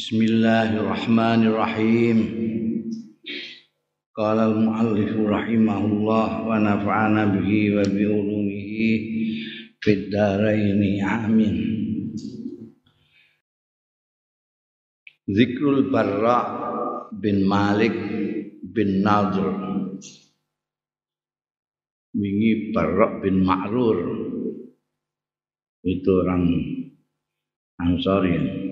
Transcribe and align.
Bismillahirrahmanirrahim. 0.00 2.18
Qala 4.16 4.48
al-muallif 4.48 5.12
rahimahullah 5.12 6.40
wa 6.40 6.56
nafa'ana 6.56 7.36
bihi 7.36 7.76
wa 7.76 7.84
bi 7.84 8.08
ulumihi 8.08 8.88
fid 9.76 10.08
dharain 10.08 10.80
amin. 11.04 11.56
Zikrul 15.28 15.92
Barra 15.92 16.48
bin 17.20 17.44
Malik 17.44 17.92
bin 18.72 19.04
Nadr 19.04 19.52
Wingi 22.16 22.72
Barra 22.72 23.20
bin 23.20 23.44
Ma'rur 23.44 24.00
itu 25.84 26.24
orang 26.24 26.48
Ansari 27.76 28.70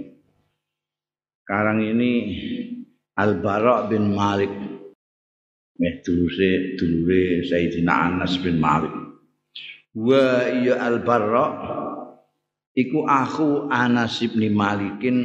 sekarang 1.48 1.80
ini 1.80 2.12
Al 3.16 3.40
Bara 3.40 3.88
bin 3.88 4.12
Malik. 4.12 4.52
Meh 5.80 6.04
dulure 6.04 6.76
dulure 6.76 7.40
Sayyidina 7.40 8.12
Anas 8.12 8.36
bin 8.36 8.60
Malik. 8.60 8.92
Wa 9.96 10.44
iya 10.44 10.76
Al 10.76 11.00
Bara 11.00 11.46
iku 12.76 13.08
aku 13.08 13.72
Anas 13.72 14.20
bin 14.28 14.52
Malikin 14.52 15.16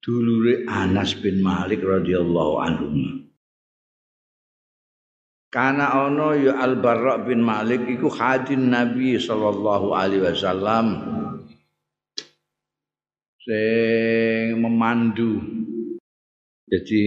dulure 0.00 0.64
Anas 0.64 1.12
bin 1.20 1.44
Malik 1.44 1.84
radhiyallahu 1.84 2.54
anhu 2.64 2.88
Karena 5.52 6.08
ono 6.08 6.40
ya 6.40 6.56
Al 6.56 6.80
Barra 6.80 7.20
bin 7.20 7.44
Malik 7.44 7.84
iku 7.84 8.08
hadin 8.08 8.72
Nabi 8.72 9.20
sallallahu 9.20 9.92
alaihi 9.92 10.24
wasallam 10.24 10.86
sing 13.48 14.60
memandu. 14.60 15.40
Jadi 16.68 17.00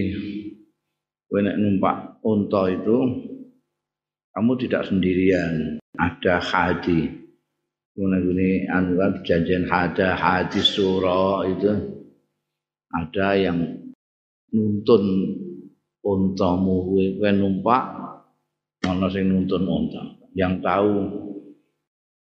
kowe 1.30 1.38
nek 1.38 1.54
numpak 1.54 2.18
unta 2.26 2.66
itu 2.66 2.98
kamu 4.34 4.52
tidak 4.58 4.82
sendirian, 4.90 5.78
ada 5.94 6.42
hadi. 6.42 7.22
Ini 7.92 8.72
anu 8.72 8.98
kan 8.98 9.20
perjanjian 9.20 9.68
hada 9.68 10.16
hadis 10.16 10.74
surah 10.74 11.44
itu 11.44 11.70
ada 12.88 13.36
yang 13.36 13.60
nuntun 14.50 15.04
untamu 16.02 16.90
kowe 16.90 17.30
numpak 17.30 17.82
ana 18.88 19.06
sing 19.12 19.28
nuntun 19.28 19.68
unta 19.68 20.02
yang 20.32 20.58
tahu 20.64 21.04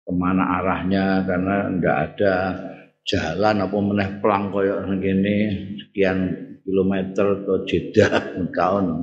ke 0.06 0.12
mana 0.14 0.62
arahnya 0.62 1.26
karena 1.26 1.56
enggak 1.68 1.96
ada 2.06 2.34
jalan 3.08 3.64
apa 3.64 3.76
meneh 3.80 4.08
plang 4.20 4.52
kaya 4.52 4.84
ngene 4.84 5.36
sekian 5.80 6.18
kilometer 6.60 7.40
ke 7.48 7.54
Jeddah 7.64 8.12
tahun 8.60 9.00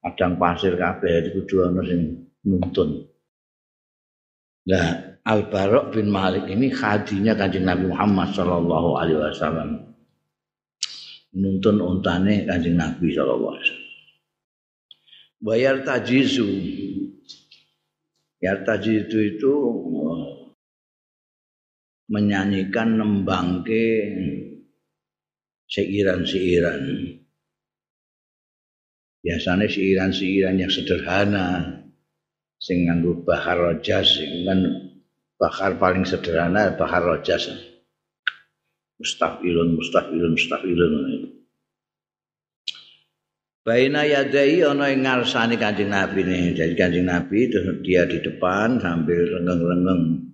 padang 0.00 0.40
pasir 0.40 0.80
kabeh 0.80 1.12
itu 1.20 1.28
kudu 1.40 1.68
ana 1.68 1.80
sing 1.84 2.28
nuntun. 2.44 3.08
Nah, 4.64 5.16
Al 5.24 5.48
Barok 5.48 5.96
bin 5.96 6.12
Malik 6.12 6.48
ini 6.48 6.68
khadinya 6.68 7.32
kanjeng 7.36 7.64
Nabi 7.68 7.88
Muhammad 7.88 8.32
sallallahu 8.36 9.00
alaihi 9.00 9.20
wasallam. 9.20 9.92
Nuntun 11.36 11.80
untane 11.80 12.44
kanjeng 12.44 12.76
Nabi 12.76 13.12
sallallahu 13.12 13.52
alaihi 13.56 13.64
wasallam. 13.64 13.92
Bayar 15.44 15.76
tajizu. 15.84 16.48
Bayar 18.40 18.64
tajizu 18.64 19.18
itu 19.36 19.52
menyanyikan 22.08 23.00
nembangke 23.00 24.12
seiran-seiran. 25.68 26.82
Biasanya 29.24 29.66
seiran-seiran 29.72 30.60
yang 30.60 30.68
sederhana 30.68 31.80
sing 32.60 32.88
nganggo 32.88 33.24
bahar 33.24 33.56
rojas 33.56 34.20
kan 34.20 34.60
bahar 35.40 35.80
paling 35.80 36.04
sederhana 36.04 36.76
bahar 36.76 37.00
rojas. 37.00 37.48
Mustafilun, 39.00 39.74
mustafilun, 39.74 40.32
mustafilun. 40.36 40.92
Baina 43.64 44.04
yadai 44.04 44.60
ana 44.60 44.92
ing 44.92 45.08
ngarsane 45.08 45.56
Kanjeng 45.56 45.88
Nabi 45.88 46.20
nih. 46.20 46.52
Jadi 46.52 46.76
Kanjeng 46.76 47.08
Nabi 47.08 47.48
terus 47.48 47.80
dia 47.80 48.04
di 48.04 48.20
depan 48.20 48.76
sambil 48.76 49.24
renggeng-renggeng 49.24 50.33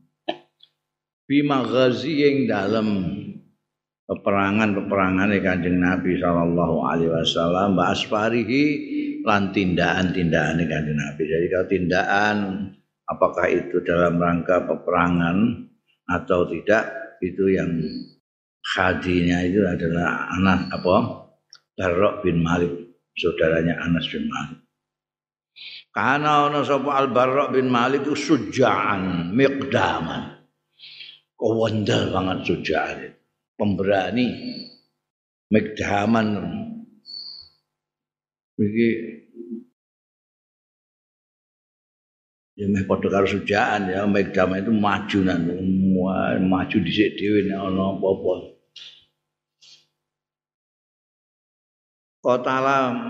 fi 1.30 1.46
maghazi 1.46 2.26
yang 2.26 2.50
dalam 2.50 2.86
peperangan-peperangan 4.10 5.30
Kanjeng 5.38 5.78
Nabi 5.78 6.18
sallallahu 6.18 6.90
alaihi 6.90 7.14
wasallam 7.14 7.78
wa 7.78 7.94
asfarihi 7.94 8.64
lan 9.22 9.54
tindakan-tindakan 9.54 10.58
Kanjeng 10.66 10.98
Nabi. 10.98 11.22
Jadi 11.30 11.46
kalau 11.46 11.66
tindakan 11.70 12.36
apakah 13.06 13.46
itu 13.46 13.78
dalam 13.86 14.18
rangka 14.18 14.66
peperangan 14.66 15.70
atau 16.10 16.50
tidak 16.50 16.90
itu 17.22 17.54
yang 17.54 17.78
hadinya 18.74 19.38
itu 19.46 19.62
adalah 19.62 20.34
anak 20.34 20.66
apa 20.74 20.96
Barok 21.78 22.26
bin 22.26 22.42
Malik 22.42 22.74
saudaranya 23.14 23.78
Anas 23.86 24.10
bin 24.10 24.26
Malik. 24.26 24.66
Karena 25.94 26.50
ana 26.50 26.66
sapa 26.66 26.90
Al 26.90 27.14
Barok 27.14 27.54
bin 27.54 27.70
Malik 27.70 28.02
itu 28.02 28.18
sujaan 28.18 29.30
miqdaman 29.30 30.39
kewandel 31.40 32.12
banget 32.12 32.38
sujaan 32.44 33.16
pemberani 33.56 34.28
megdaman. 35.48 36.36
Iki 38.60 38.88
ya 42.60 42.68
meh 42.68 42.84
padha 42.84 43.08
karo 43.08 43.24
sujaan 43.24 43.88
ya. 43.88 44.04
Megdaman 44.04 44.68
itu 44.68 44.72
maju 44.76 45.18
nang 45.24 45.48
maju 46.44 46.76
dhisik 46.84 47.16
dhewe 47.16 47.48
nek 47.48 47.56
ana 47.56 47.96
apa-apa. 47.96 48.32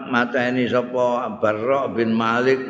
Mata 0.07 0.39
ini 0.47 0.71
sapa 0.71 1.35
Barra 1.43 1.91
bin 1.91 2.15
Malik 2.15 2.63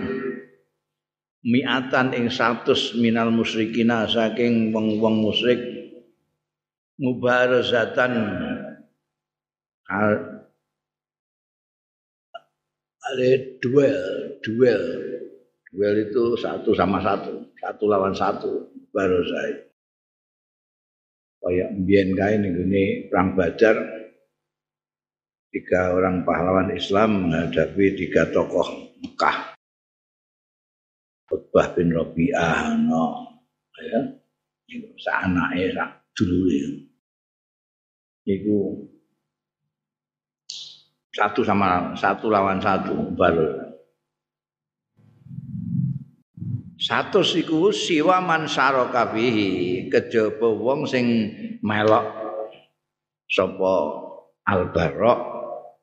miatan 1.40 2.12
ing 2.12 2.28
satus 2.28 2.92
minal 2.96 3.32
musyrikina 3.32 4.04
saking 4.04 4.72
wong-wong 4.76 5.24
musyrik 5.24 5.60
mubarazatan 7.00 8.12
ale 13.00 13.30
duel 13.58 14.36
duel. 14.44 14.84
Duel 15.70 16.10
itu 16.10 16.34
satu 16.34 16.74
sama 16.74 16.98
satu 16.98 17.46
satu 17.62 17.84
lawan 17.86 18.10
satu 18.10 18.74
baru 18.90 19.22
saya 19.22 19.70
kayak 21.40 21.70
mbien 21.78 22.10
kae 22.18 22.34
ning 22.42 22.54
perang 23.06 23.38
Badar 23.38 23.78
tiga 25.54 25.94
orang 25.94 26.26
pahlawan 26.26 26.74
Islam 26.74 27.30
menghadapi 27.30 27.94
tiga 27.94 28.34
tokoh 28.34 28.66
Mekah 28.98 29.49
Utbah 31.50 31.74
bin 31.74 31.90
Rabi'ah 31.90 32.78
no. 32.78 33.26
Ya. 33.82 33.98
Sak 35.02 35.26
anake 35.26 35.74
sak 35.74 36.14
dulure. 36.14 36.86
Iku 38.22 38.86
satu 41.10 41.42
sama 41.42 41.90
satu 41.98 42.30
lawan 42.30 42.62
satu 42.62 43.10
baru 43.18 43.50
satu 46.78 47.26
siku 47.26 47.74
siwa 47.74 48.22
man 48.22 48.46
saraka 48.46 49.10
bihi 49.10 49.90
kejaba 49.90 50.54
wong 50.54 50.86
sing 50.86 51.34
melok 51.66 52.06
sapa 53.26 53.74
albarok 54.46 55.20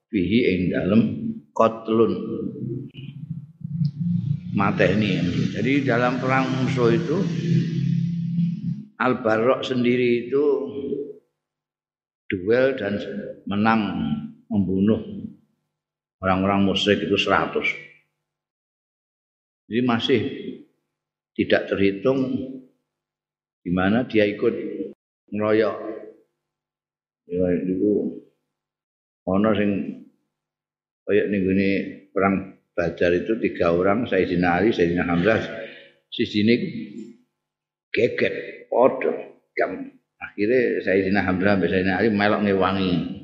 bihi 0.08 0.38
ing 0.48 0.62
dalem 0.72 1.02
kotlun 1.52 2.16
mateni. 4.58 5.22
Jadi 5.54 5.86
dalam 5.86 6.18
perang 6.18 6.50
musuh 6.50 6.90
itu 6.90 7.18
Al 8.98 9.22
Barok 9.22 9.62
sendiri 9.62 10.26
itu 10.26 10.44
duel 12.26 12.74
dan 12.74 12.98
menang 13.46 13.82
membunuh 14.50 14.98
orang-orang 16.18 16.66
musyrik 16.66 17.06
itu 17.06 17.14
100. 17.14 17.62
Jadi 19.70 19.82
masih 19.86 20.20
tidak 21.38 21.70
terhitung 21.70 22.34
di 23.62 23.70
mana 23.70 24.10
dia 24.10 24.26
ikut 24.26 24.54
ngeroyok. 25.30 25.78
Ya 27.28 27.46
itu 27.62 28.18
ono 29.28 29.50
sing 29.54 29.72
kayak 31.06 31.28
nih 31.30 32.10
perang 32.10 32.57
Badar 32.78 33.10
itu 33.18 33.34
tiga 33.42 33.74
orang, 33.74 34.06
Sayyidina 34.06 34.62
Ali, 34.62 34.70
Sayyidina 34.70 35.10
Hamzah, 35.10 35.42
si 36.14 36.30
sini 36.30 36.54
geget, 37.90 38.70
podo, 38.70 39.42
yang 39.58 39.98
akhirnya 40.22 40.86
Sayyidina 40.86 41.26
Hamzah, 41.26 41.58
Sayyidina 41.58 41.98
Ali 41.98 42.14
melok 42.14 42.46
ngewangi. 42.46 43.18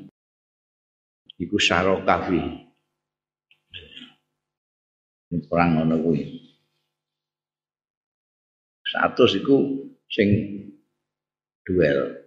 iku 1.38 1.58
sarokafi 1.58 2.40
perang 5.50 5.82
ngono 5.82 5.98
kuwi. 5.98 6.22
Satu 8.86 9.26
iku 9.26 9.56
sing 10.06 10.28
duel. 11.66 12.22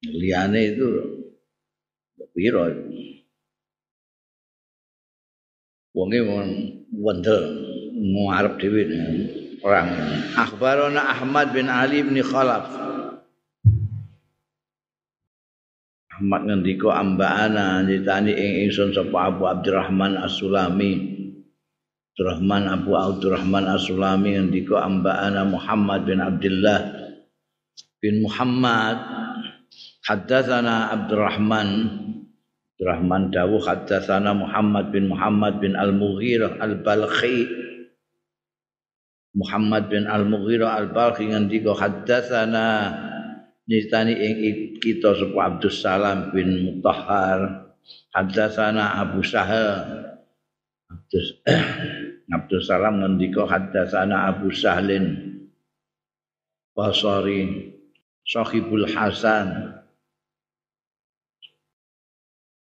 Liyane 0.00 0.72
itu 0.72 0.86
piro 2.32 2.64
wonge 5.98 6.22
wendel 6.94 7.42
ngarep 7.98 8.54
dhewe 8.62 8.82
perang 9.58 9.90
akhbarana 10.38 11.10
Ahmad 11.10 11.50
bin 11.50 11.66
Ali 11.66 12.06
bin 12.06 12.22
Khalaf 12.22 12.70
Ahmad 16.14 16.46
ngendika 16.46 16.94
ambaana 16.94 17.82
nyritani 17.82 18.30
ing 18.30 18.70
ingsun 18.70 18.94
sapa 18.94 19.34
Abu 19.34 19.50
Abdurrahman 19.50 20.22
As-Sulami 20.22 21.18
Abdurrahman 22.14 22.64
Abu 22.70 22.90
Abdurrahman 22.94 23.66
As-Sulami 23.66 24.38
ngendika 24.38 24.78
ambaana 24.82 25.42
Muhammad 25.50 26.06
bin 26.06 26.22
Abdullah 26.22 27.10
bin 27.98 28.22
Muhammad 28.22 28.98
haddatsana 30.06 30.94
Abdurrahman 30.94 31.68
Abdurrahman 32.78 33.34
dawuh 33.34 33.58
haddatsana 33.58 34.38
Muhammad 34.38 34.94
bin 34.94 35.10
Muhammad 35.10 35.58
bin 35.58 35.74
Al-Mughirah 35.74 36.62
Al-Balkhi. 36.62 37.50
Muhammad 39.34 39.90
bin 39.90 40.06
Al-Mughirah 40.06 40.78
Al-Balkhi 40.86 41.34
ngendika 41.34 41.74
haddatsana. 41.74 42.94
Nyritani 43.66 44.14
ing 44.14 44.34
kita 44.78 45.10
sapa 45.10 45.38
Abdus 45.50 45.82
Salam 45.82 46.30
bin 46.30 46.54
Mutahhar. 46.62 47.66
Haddatsana 48.14 49.02
Abu 49.02 49.26
Sahal. 49.26 50.14
Abdus 50.86 51.42
Abdus 52.38 52.70
Salam 52.70 53.02
ngendika 53.02 53.42
haddatsana 53.42 54.30
Abu 54.30 54.54
Sahlin 54.54 55.34
Basari 56.78 57.74
Sahibul 58.22 58.86
Hasan 58.86 59.82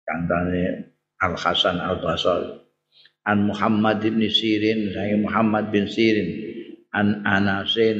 kantane 0.05 0.93
Al 1.19 1.33
Hasan 1.35 1.81
Al 1.81 1.99
Basri 1.99 2.61
An 3.25 3.49
Muhammad 3.49 4.05
bin 4.05 4.21
Sirin 4.21 4.93
saya 4.93 5.17
Muhammad 5.17 5.73
bin 5.73 5.89
Sirin 5.89 6.29
An 6.95 7.27
Anasin 7.27 7.99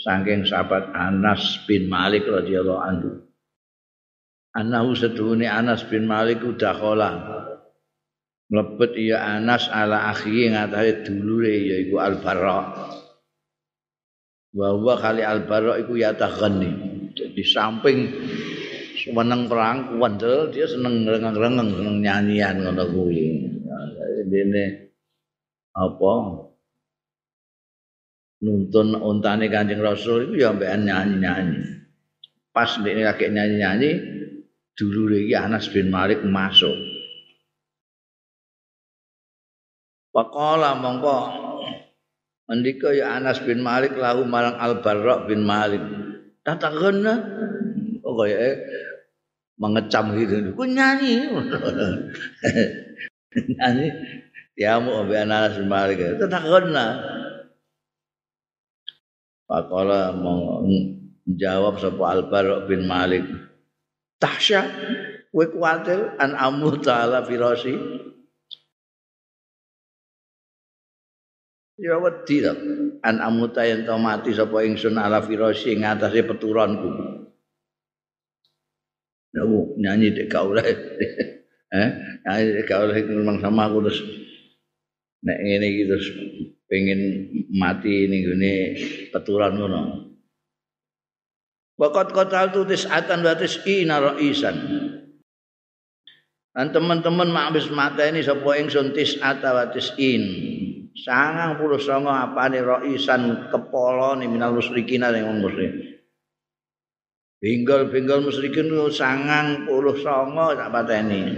saking 0.00 0.44
sahabat 0.44 0.92
Anas 0.92 1.64
bin 1.64 1.88
Malik 1.88 2.28
radhiyallahu 2.28 2.80
anhu. 2.80 3.10
Anahu 4.56 4.96
seduhune 4.96 5.48
Anas 5.48 5.84
bin 5.88 6.08
Malik 6.08 6.40
udah 6.44 6.74
kola. 6.76 7.10
Mlebet 8.46 8.92
iya 8.94 9.36
Anas 9.36 9.66
ala 9.68 10.12
akhi 10.14 10.52
ngatasi 10.52 11.08
dulure 11.08 11.56
yaiku 11.66 11.98
Al-Barra. 11.98 12.60
Wa 14.56 14.96
kali 14.96 15.26
Al-Barra 15.26 15.76
iku 15.82 15.98
ya 15.98 16.14
taghani. 16.16 16.70
Di 17.16 17.44
samping 17.44 18.12
seneng 19.06 19.46
perang 19.46 19.94
kuwendel 19.94 20.50
dia 20.50 20.66
seneng 20.66 21.06
rengeng-rengeng 21.06 21.70
seneng 21.70 21.96
nyanyian 22.02 22.58
ngono 22.58 22.84
kuwi. 22.90 23.46
Dene 24.26 24.90
apa 25.70 26.14
nuntun 28.42 28.98
untane 28.98 29.46
Kanjeng 29.46 29.78
Rasul 29.78 30.26
itu 30.26 30.42
ya 30.42 30.50
mbekan 30.50 30.82
nyanyi-nyanyi. 30.82 31.62
Pas 32.50 32.74
ndekne 32.82 33.06
lagi 33.06 33.30
nyanyi-nyanyi 33.30 33.90
dulure 34.74 35.22
iki 35.22 35.34
Anas 35.38 35.70
bin 35.70 35.94
Malik 35.94 36.26
masuk. 36.26 36.74
Pakola 40.10 40.74
mongko 40.74 41.16
mendika 42.50 42.90
ya 42.90 43.14
Anas 43.20 43.38
bin 43.44 43.62
Malik 43.62 43.94
lahu 43.94 44.26
marang 44.26 44.58
Al 44.58 44.82
Barra 44.82 45.22
bin 45.28 45.46
Malik. 45.46 45.84
Tatakena 46.42 47.14
oh 48.02 48.14
kaya 48.18 48.58
mengecam 49.56 50.12
gitu. 50.16 50.52
Ku 50.52 50.64
nyanyi. 50.64 51.32
nyanyi 53.56 53.88
ya 54.56 54.80
mau 54.80 55.04
Anas 55.04 55.60
bin 55.60 55.68
Malik. 55.68 56.00
Tatakena 56.16 56.86
Pakola 59.46 60.10
menjawab 60.10 61.78
sapa 61.78 62.02
Al-Bara 62.18 62.66
bin 62.66 62.82
Malik. 62.90 63.22
Tahsya, 64.18 64.64
kowe 65.30 65.46
kuwatir 65.46 66.18
an 66.18 66.34
amu 66.34 66.82
ta'ala 66.82 67.22
firasi. 67.22 67.78
Ya 71.78 72.00
wedi. 72.02 72.42
An 73.06 73.22
amu 73.22 73.46
ta 73.54 73.62
yen 73.62 73.86
mati 74.02 74.34
sapa 74.34 74.66
ingsun 74.66 74.98
ala 74.98 75.22
firasi 75.22 75.78
ing 75.78 75.86
atase 75.86 76.26
peturonku. 76.26 77.15
Ya 79.36 79.44
nyanyi 79.44 80.16
dek 80.16 80.32
gak 80.32 80.48
eh, 81.76 81.88
nyanyi 82.24 82.48
dek 82.56 82.64
gak 82.64 82.88
oleh 82.88 83.04
memang 83.04 83.36
sama 83.44 83.68
aku 83.68 83.84
terus 83.84 84.00
nek 85.20 85.38
ngene 85.44 85.66
iki 85.68 85.82
terus 85.84 86.08
pengen 86.64 87.00
mati 87.52 88.08
ning 88.08 88.24
gone 88.24 88.54
peturan 89.12 89.60
ngono. 89.60 89.82
Waqat 91.76 92.16
qatal 92.16 92.56
tu 92.56 92.64
tis'atan 92.64 93.20
wa 93.20 93.36
tis'ina 93.36 94.00
ra'isan. 94.00 94.56
Dan 96.56 96.72
teman-teman 96.72 97.28
mak 97.28 97.52
habis 97.52 97.68
mata 97.68 98.08
ini 98.08 98.24
sapa 98.24 98.56
ingsun 98.56 98.96
tis'ata 98.96 99.52
wa 99.52 99.68
tis'in. 99.68 100.24
Sangang 100.96 101.60
puluh 101.60 101.76
songo 101.76 102.08
apane 102.08 102.64
ra'isan 102.64 103.52
kepala 103.52 104.16
ni 104.16 104.24
minal 104.32 104.56
musyrikin 104.56 105.04
yang 105.04 105.28
wong. 105.28 105.44
Binggal-binggal 107.36 108.24
musyrikin 108.24 108.72
sangang 108.88 109.68
puluh 109.68 109.92
songo 110.00 110.56
tak 110.56 110.72
pateni. 110.72 111.36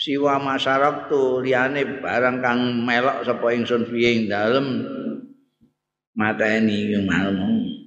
siwa 0.00 0.40
masyarakat 0.40 1.12
tu 1.12 1.44
liyane 1.44 2.00
barang 2.00 2.40
kang 2.40 2.80
melok 2.80 3.20
sapa 3.20 3.52
ingsun 3.52 3.84
piye 3.84 4.16
ing 4.16 4.32
dalem 4.32 4.88
mateni 6.16 6.96
malmu. 7.04 7.84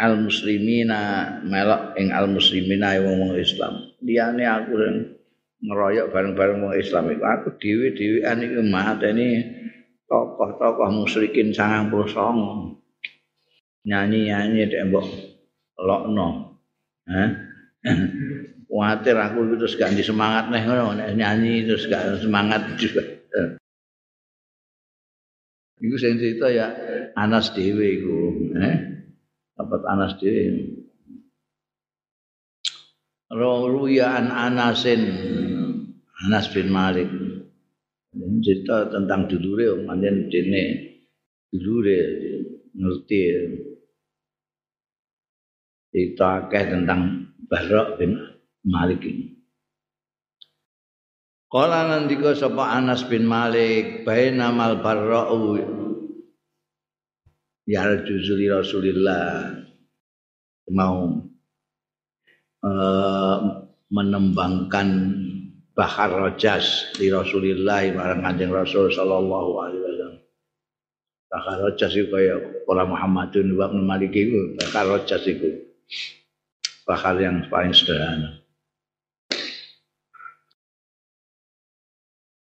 Al 0.00 0.16
muslimina 0.16 1.36
melok 1.44 2.00
ing 2.00 2.08
al 2.16 2.32
muslimina 2.32 2.96
wong 3.04 3.36
Islam. 3.36 3.92
Liyane 4.00 4.48
aku 4.48 4.72
ngeroyok 5.62 6.10
bareng-bareng 6.10 6.58
wong 6.64 6.74
Islam 6.80 7.12
iku. 7.12 7.22
Aku 7.28 7.48
dhewe-dhewean 7.60 8.40
iku 8.40 8.64
mateni 8.64 9.44
tokoh-tokoh 10.08 10.88
musyrikin 10.88 11.52
99 11.52 11.92
nyanyi-nyanyi 13.82 14.70
dek 14.70 14.88
mbok 14.88 15.31
lokno 15.78 16.58
ha 17.08 17.24
Kuatir 18.72 19.18
aku 19.18 19.52
terus 19.58 19.76
gak 19.76 19.92
semangat 20.00 20.48
nih 20.48 20.64
ngono 20.64 20.96
nyanyi 20.96 21.68
terus 21.68 21.84
gak 21.92 22.24
semangat 22.24 22.78
juga. 22.80 23.04
Iku 25.82 25.96
sing 25.98 26.16
cerita 26.16 26.46
ya 26.48 26.72
Anas 27.12 27.52
dhewe 27.52 28.00
iku, 28.00 28.16
eh. 28.54 28.76
Dapat 29.58 29.82
Anas 29.84 30.16
dhewe. 30.22 30.72
Ruya 33.34 34.16
an 34.16 34.32
Anasin 34.32 35.02
Anas 36.24 36.48
bin 36.54 36.72
Malik. 36.72 37.10
Ini 38.12 38.40
cerita 38.40 38.88
tentang 38.88 39.28
dulure 39.28 39.84
manjen 39.84 40.32
dene 40.32 40.64
dulure 41.52 42.00
ngerti 42.72 43.20
cerita 45.92 46.48
akeh 46.48 46.64
tentang 46.72 47.28
Barok 47.52 48.00
bin 48.00 48.16
Malik 48.64 49.04
ini. 49.04 49.36
Kala 51.52 51.84
ngendika 51.92 52.32
sapa 52.32 52.80
Anas 52.80 53.04
bin 53.04 53.28
Malik 53.28 54.08
baina 54.08 54.48
mal 54.48 54.80
barra'u 54.80 55.60
ya 57.68 57.92
juzuli 58.08 58.48
Rasulillah 58.48 59.60
mau 60.72 61.28
uh, 62.64 63.38
menembangkan 63.92 64.88
bahar 65.76 66.08
rojas 66.08 66.88
di 66.96 67.12
Rasulillah 67.12 67.84
marang 67.92 68.24
Kanjeng 68.24 68.48
Rasul 68.48 68.88
sallallahu 68.88 69.50
alaihi 69.60 69.82
wasallam. 69.84 70.14
Bahar 71.28 71.56
rojas 71.68 71.92
itu 71.92 72.08
kaya 72.08 72.64
para 72.64 72.88
Muhammadun 72.88 73.60
wa 73.60 73.68
Malik 73.76 74.16
itu 74.16 74.56
bahar 74.56 74.88
rojas 74.88 75.20
itu. 75.28 75.71
Bahar 76.82 77.16
yang 77.22 77.46
paling 77.46 77.72
sederhana. 77.72 78.42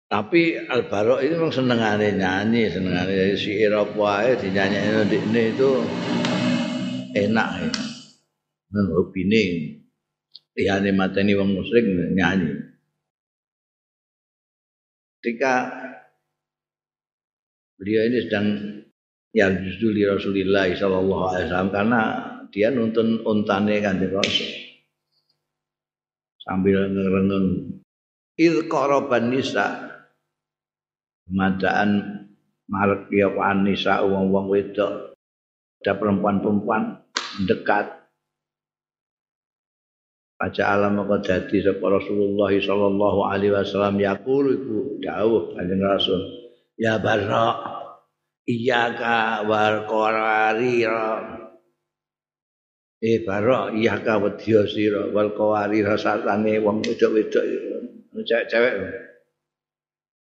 Tapi 0.05 0.69
Al 0.69 0.85
Barok 0.87 1.19
itu 1.25 1.33
memang 1.35 1.51
senengane 1.51 2.13
nyanyi, 2.13 2.71
senengane 2.71 3.35
si 3.35 3.57
Irop 3.57 3.97
wae 3.97 4.37
dinyanyiin 4.37 5.11
ini 5.11 5.41
itu 5.51 5.71
enak 7.15 7.49
ya. 7.57 7.69
Dan 8.69 8.85
hobine 8.91 9.43
liyane 10.55 10.91
mateni 10.93 11.33
wong 11.35 11.57
musyrik 11.57 11.83
nyanyi. 12.15 12.75
ketika 15.25 15.73
beliau 17.81 18.05
ini 18.05 18.29
sedang 18.29 18.47
yang 19.33 19.57
justru 19.65 19.89
Rasulullah 20.05 20.69
Sallallahu 20.69 21.23
Alaihi 21.33 21.45
Wasallam 21.49 21.73
karena 21.73 22.01
dia 22.55 22.71
nuntun 22.71 23.19
untane 23.27 23.83
kan 23.83 23.99
di 23.99 24.07
Rasul. 24.07 24.47
Sambil 26.39 26.87
ngerenung 26.87 27.83
il 28.39 28.55
koroban 28.71 29.27
nisa 29.27 29.91
madaan 31.27 32.23
marek 32.71 33.11
ya 33.11 33.27
nisa 33.59 34.07
wong-wong 34.07 34.47
wedok 34.47 35.19
ada 35.83 35.99
perempuan-perempuan 35.99 37.03
dekat. 37.43 37.91
Aja 40.39 40.79
alam 40.79 40.99
maka 40.99 41.19
jadi 41.23 41.59
sapa 41.59 41.91
Rasulullah 41.91 42.51
sallallahu 42.51 43.19
alaihi 43.23 43.55
wasallam 43.55 43.99
yaqulu 43.99 44.49
iku 44.51 44.79
dawuh 44.99 45.55
kanjeng 45.55 45.79
Rasul 45.79 46.21
ya 46.75 46.99
barra 46.99 47.55
iyyaka 48.43 49.47
wal 49.47 49.87
qawarira 49.87 51.44
eh 53.05 53.21
barra 53.21 53.69
iyyaka 53.69 54.17
wedya 54.17 54.65
sira 54.65 55.13
wal 55.13 55.29
qawarira 55.37 55.93
satane 55.93 56.57
wong 56.57 56.81
wedok-wedok 56.81 57.45
cewek-cewek 58.25 58.73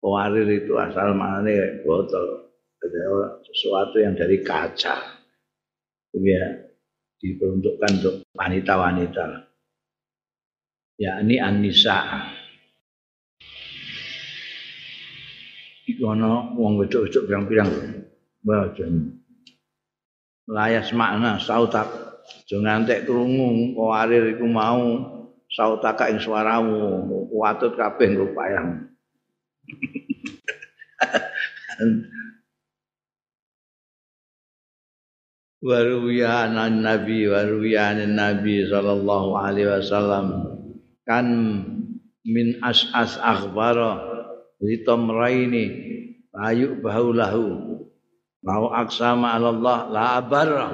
qawarir 0.05 0.49
itu 0.53 0.73
asal 0.77 1.17
maknane 1.17 1.81
botol 1.81 2.53
sesuatu 3.49 3.97
yang 3.97 4.13
dari 4.13 4.45
kaca 4.45 5.01
ya 6.13 6.45
diperuntukkan 7.25 7.91
untuk 8.05 8.15
wanita-wanita 8.37 9.49
yakni 10.99 11.43
an-nisa. 11.43 12.31
Iku 15.85 16.17
ana 16.17 16.55
wong 16.57 16.81
wedok-wedok 16.81 17.25
pirang-pirang. 17.29 17.71
Bajan. 18.45 19.25
Layas 20.49 20.93
makna 20.93 21.41
sautak. 21.41 22.04
Aja 22.25 22.57
ngantek 22.61 23.09
krungu 23.09 23.73
kawarir 23.77 24.37
iku 24.37 24.47
mau 24.49 24.85
sautaka 25.49 26.09
ing 26.13 26.21
suaramu. 26.21 27.09
Kuatut 27.33 27.77
kabeh 27.77 28.17
rupayang. 28.17 28.89
waruya 35.65 36.45
nabi 36.53 37.25
waruya 37.25 37.97
nabi 38.05 38.69
sallallahu 38.69 39.33
alaihi 39.33 39.73
wasallam 39.73 40.27
kan 41.09 41.25
min 42.21 42.61
as-as 42.61 43.17
akhbara 43.17 43.97
litamraini 44.61 45.65
ayu 46.37 46.77
bahulahu 46.85 47.81
mau 48.45 48.77
aksama 48.77 49.41
Allah 49.41 49.89
la 49.89 50.05
abarra 50.21 50.69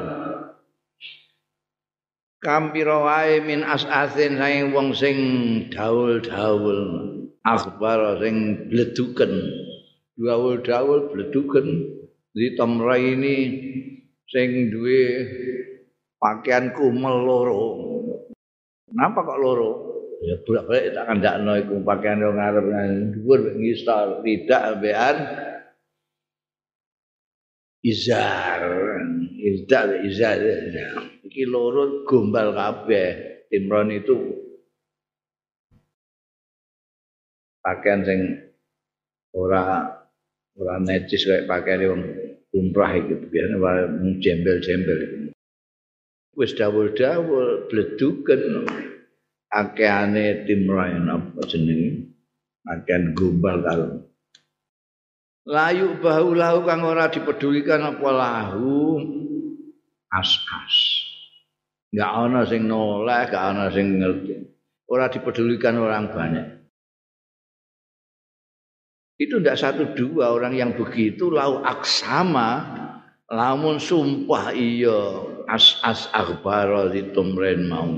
kampira 2.41 3.05
wae 3.05 3.45
min 3.45 3.61
as-asin 3.61 4.41
saing 4.41 4.73
wong 4.73 4.97
sing 4.97 5.17
daul-daul. 5.69 6.81
Akhbara 7.45 8.21
sing 8.21 8.69
bleduken. 8.69 9.33
Daul-daul 10.17 11.13
bleduken. 11.13 11.69
Litamraini 12.37 13.37
sing 14.29 14.73
duwe 14.73 15.03
pakaian 16.17 16.73
kumel 16.73 17.17
loro. 17.25 17.63
Kenapa 18.89 19.23
kok 19.23 19.41
loro? 19.41 19.71
ya 20.21 20.37
bolak-balik 20.45 20.93
tak 20.93 21.05
kandakno 21.09 21.53
iku 21.57 21.75
pakaian 21.81 22.21
yo 22.21 22.31
ngarep 22.37 22.67
dhuwur 23.17 23.41
ngisor 23.57 24.21
tidak 24.21 24.63
ambean 24.77 25.17
izar 27.81 28.61
izar 29.41 29.89
izar 30.05 30.41
iki 31.31 31.47
loro 31.47 32.03
gombal 32.03 32.51
kabeh. 32.51 33.31
Imron 33.55 33.95
itu 33.95 34.15
pakaian 37.63 38.03
sing 38.03 38.21
ora 39.35 39.91
ora 40.59 40.75
necis 40.83 41.27
kayak 41.27 41.47
pakaian 41.47 41.87
wong 41.91 42.03
umrah 42.55 42.95
gitu 42.99 43.27
biasanya 43.27 43.91
jembel-jembel 44.23 45.31
wis 46.41 46.57
dawul-dawul 46.57 47.69
bleduken. 47.69 48.65
Akeane 49.51 50.47
timrain 50.47 51.11
apa 51.11 51.43
jenenge? 51.51 52.15
Akean 52.71 53.19
gombal 53.19 53.67
karo. 53.67 53.89
Layu 55.43 55.99
bahu 55.99 56.39
lahu 56.39 56.63
kang 56.63 56.87
ora 56.87 57.11
dipedulikan 57.11 57.83
apa 57.83 58.09
lahu? 58.15 59.03
As-as 60.11 61.10
enggak 61.91 62.11
ana 62.11 62.41
sing 62.47 62.63
noleh 62.67 63.21
enggak 63.27 63.45
ana 63.55 63.67
sing 63.71 63.87
ngerti. 63.99 64.35
Ora 64.91 65.07
dipedulikan 65.07 65.79
orang 65.79 66.11
banyak. 66.11 66.47
Itu 69.21 69.39
tidak 69.39 69.61
satu 69.61 69.93
dua 69.93 70.33
orang 70.33 70.57
yang 70.57 70.73
begitu 70.75 71.29
lau 71.29 71.61
aksama 71.61 72.65
lamun 73.29 73.77
sumpah 73.77 74.51
iya 74.57 75.29
as 75.47 75.77
as 75.85 76.09
akhbaro 76.11 76.89
ditumren 76.89 77.69
mau 77.69 77.91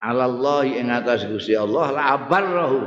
Allah 0.00 0.64
ing 0.64 0.88
atas 0.88 1.28
Gusti 1.28 1.52
Allah 1.54 1.92
la 1.92 2.02
abarrahu. 2.16 2.80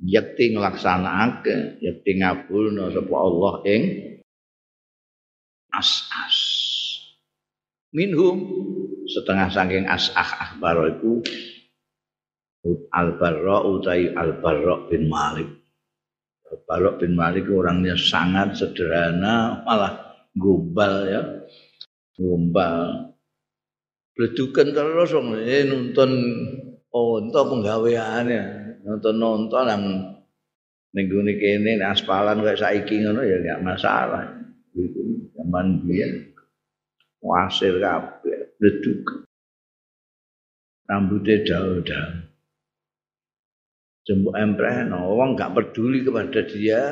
Yakti 0.00 0.56
nglaksanakake 0.56 1.84
yakti 1.84 2.10
ngabulna 2.16 2.88
sapa 2.88 3.16
Allah 3.20 3.54
ing 3.68 3.82
as-as 5.76 6.38
minhum 7.92 8.38
setengah 9.10 9.50
saking 9.50 9.84
as-ah 9.90 10.54
akhbar 10.54 10.94
itu 10.94 11.22
Al-Barra 12.92 13.64
utai 13.64 14.12
Al-Barra 14.12 14.86
bin 14.86 15.08
Malik. 15.08 15.48
Al-Barra 16.46 17.00
bin 17.00 17.16
Malik 17.16 17.48
orangnya 17.48 17.96
sangat 17.96 18.60
sederhana 18.60 19.64
malah 19.64 20.28
gombal 20.36 20.94
ya. 21.08 21.22
Gombal. 22.20 23.16
Bleduken 24.12 24.76
terus 24.76 25.16
wong 25.16 25.40
nonton 25.40 26.10
onto 26.92 27.40
penggaweane 27.48 28.38
nonton 28.84 29.14
nonton 29.16 29.64
nang 29.64 29.82
ning 30.92 31.06
kene 31.40 31.80
aspalan 31.80 32.44
kayak 32.44 32.60
saiki 32.60 33.00
ngono 33.00 33.24
ya 33.24 33.40
enggak 33.40 33.62
masalah. 33.64 34.36
Zaman 35.32 35.88
biyen 35.88 36.29
wasir 37.20 37.76
kabeh 37.80 38.56
bleduk 38.56 39.28
rambutnya 40.88 41.36
daun-daun 41.46 42.14
jembuk 44.08 44.34
empreh 44.34 44.88
no 44.88 45.12
orang 45.12 45.36
nggak 45.36 45.52
peduli 45.54 46.02
kepada 46.02 46.40
dia 46.48 46.82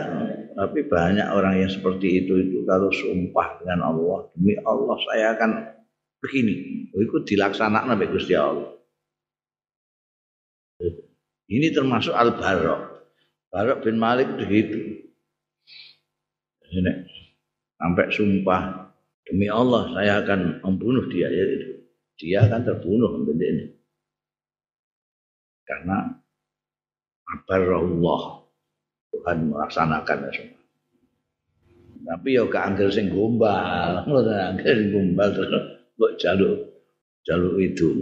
tapi 0.55 0.85
banyak 0.87 1.29
orang 1.33 1.65
yang 1.65 1.71
seperti 1.73 2.25
itu 2.25 2.37
itu 2.39 2.63
kalau 2.69 2.93
sumpah 2.93 3.59
dengan 3.65 3.89
Allah 3.89 4.29
demi 4.37 4.55
Allah 4.63 4.97
saya 5.09 5.35
akan 5.35 5.79
begini. 6.23 6.89
Oh, 6.95 7.01
itu 7.03 7.35
dilaksanakan 7.35 7.95
oleh 7.99 8.09
Gusti 8.11 8.35
Allah. 8.35 8.75
Ini 11.49 11.73
termasuk 11.73 12.13
Al-Barok. 12.13 13.09
Barok 13.49 13.79
bin 13.87 13.97
Malik 13.97 14.29
begitu. 14.37 15.09
Ini 16.69 16.93
sampai 17.81 18.13
sumpah 18.13 18.88
demi 19.29 19.47
Allah 19.53 19.93
saya 19.93 20.25
akan 20.25 20.65
membunuh 20.65 21.05
dia 21.13 21.29
ya 21.29 21.45
Dia 22.19 22.39
akan 22.49 22.61
terbunuh 22.67 23.29
ini. 23.29 23.71
Karena 25.63 26.11
Allah 27.47 28.23
Tuhan 29.13 29.53
melaksanakan 29.53 30.19
semua. 30.33 30.59
Tapi 32.09 32.41
ya 32.41 32.49
gak 32.49 32.73
angger 32.73 32.89
sing 32.89 33.13
gombal, 33.13 34.01
ngono 34.09 34.33
angger 34.33 34.75
sing 34.75 34.91
gombal 34.91 35.29
terus 35.37 35.79
jaluk 36.19 36.57
jaluk 37.27 37.55
itu 37.61 37.93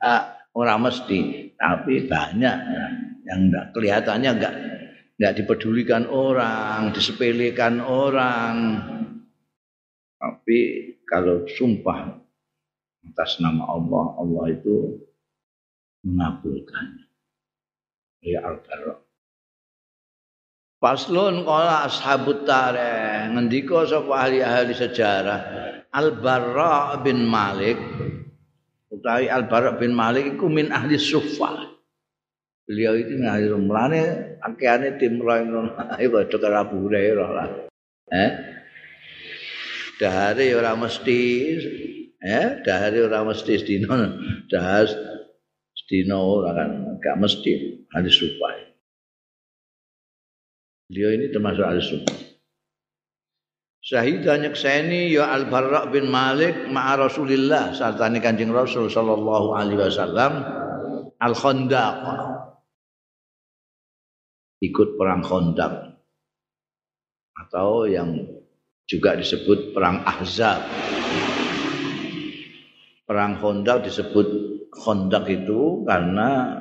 ah, 0.00 0.22
orang 0.56 0.88
mesti 0.88 1.52
tapi 1.60 2.08
banyak 2.08 2.56
yang 3.28 3.40
kelihatannya 3.74 4.30
enggak 4.32 4.54
enggak 5.18 5.34
dipedulikan 5.42 6.04
orang 6.10 6.90
disepelekan 6.90 7.78
orang. 7.82 8.54
Tapi 10.18 10.58
kalau 11.04 11.44
sumpah 11.46 12.16
atas 13.04 13.38
nama 13.38 13.68
Allah 13.68 14.04
Allah 14.18 14.44
itu 14.50 14.98
mengabulkan. 16.04 17.04
Ya 18.24 18.40
al-barra 18.40 19.04
Paslon 20.84 21.48
kala 21.48 21.88
ashabut 21.88 22.44
tareh 22.44 23.32
ngendika 23.32 23.88
sapa 23.88 24.28
ahli-ahli 24.28 24.76
sejarah? 24.76 25.40
Al-Barra 25.88 27.00
bin 27.00 27.24
Malik. 27.24 27.80
Utawi 28.92 29.32
Al-Barra 29.32 29.80
bin 29.80 29.96
Malik 29.96 30.36
iku 30.36 30.44
min 30.52 30.68
ahli 30.68 31.00
Suffah 31.00 31.72
Beliau 32.68 33.00
itu 33.00 33.16
ngalir 33.16 33.56
mulane 33.56 34.33
akeane 34.44 35.00
tim 35.00 35.16
roy 35.24 35.40
ngono 35.48 35.72
ae 35.96 36.06
padha 36.12 36.36
karo 36.36 36.56
Abu 36.60 36.76
Hurairah 36.84 37.30
lah. 37.32 37.48
Eh? 38.12 38.30
Dahare 39.96 40.46
ora 40.52 40.76
mesti 40.76 41.20
eh 42.20 42.60
dahare 42.60 42.98
ora 43.00 43.24
mesti 43.24 43.52
sedina 43.56 43.96
dahas 44.52 44.92
sedina 45.72 46.20
ora 46.20 46.52
kan 46.52 47.00
gak 47.00 47.16
mesti 47.16 47.52
hadis 47.96 48.20
supaya. 48.20 48.68
Beliau 50.92 51.16
ini 51.16 51.32
termasuk 51.32 51.64
ahli 51.64 51.80
sunnah. 51.80 52.18
Syahidah 53.84 54.40
nyekseni 54.40 55.12
ya 55.12 55.28
Al 55.28 55.52
Barra 55.52 55.84
bin 55.92 56.08
Malik 56.08 56.72
ma'a 56.72 56.96
Rasulillah 56.96 57.76
sartane 57.76 58.16
Kanjeng 58.16 58.48
Rasul 58.48 58.88
sallallahu 58.88 59.52
alaihi 59.52 59.76
wasallam 59.76 60.40
Al 61.20 61.34
Khandaq. 61.36 61.96
Ikut 64.64 64.96
perang 64.96 65.20
Khandaq 65.20 65.92
atau 67.36 67.84
yang 67.84 68.16
juga 68.88 69.12
disebut 69.12 69.76
perang 69.76 70.00
Ahzab. 70.08 70.64
Perang 73.04 73.36
Khandaq 73.36 73.84
disebut 73.84 74.28
Khandaq 74.72 75.24
itu 75.28 75.84
karena 75.84 76.56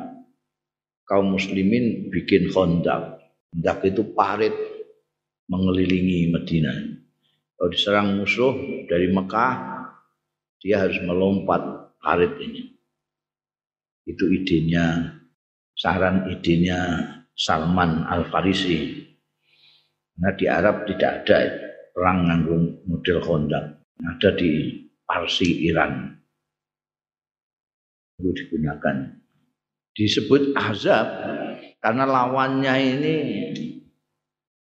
kaum 1.08 1.32
muslimin 1.32 2.12
bikin 2.12 2.52
Khandaq. 2.52 3.24
Khandaq 3.56 3.80
itu 3.88 4.04
parit 4.12 4.52
mengelilingi 5.48 6.28
Madinah. 6.28 6.78
Kalau 7.56 7.70
diserang 7.72 8.20
musuh 8.20 8.52
dari 8.92 9.08
Mekah, 9.08 9.54
dia 10.60 10.84
harus 10.84 11.00
melompat 11.00 11.96
parit 12.04 12.36
ini. 12.44 12.76
Itu 14.04 14.28
idenya, 14.28 15.16
saran 15.80 16.28
idenya 16.28 17.23
Salman 17.34 18.06
Al-Farisi. 18.06 19.02
Nah 20.22 20.34
di 20.38 20.46
Arab 20.46 20.86
tidak 20.86 21.26
ada 21.26 21.38
perang 21.94 22.30
nganggung 22.30 22.86
model 22.86 23.18
kondak. 23.22 23.66
Ada 24.02 24.30
di 24.38 24.52
Parsi 25.06 25.70
Iran. 25.70 26.14
Itu 28.22 28.30
digunakan. 28.34 29.22
Disebut 29.94 30.58
Azab 30.58 31.08
karena 31.78 32.04
lawannya 32.10 32.74
ini 32.82 33.16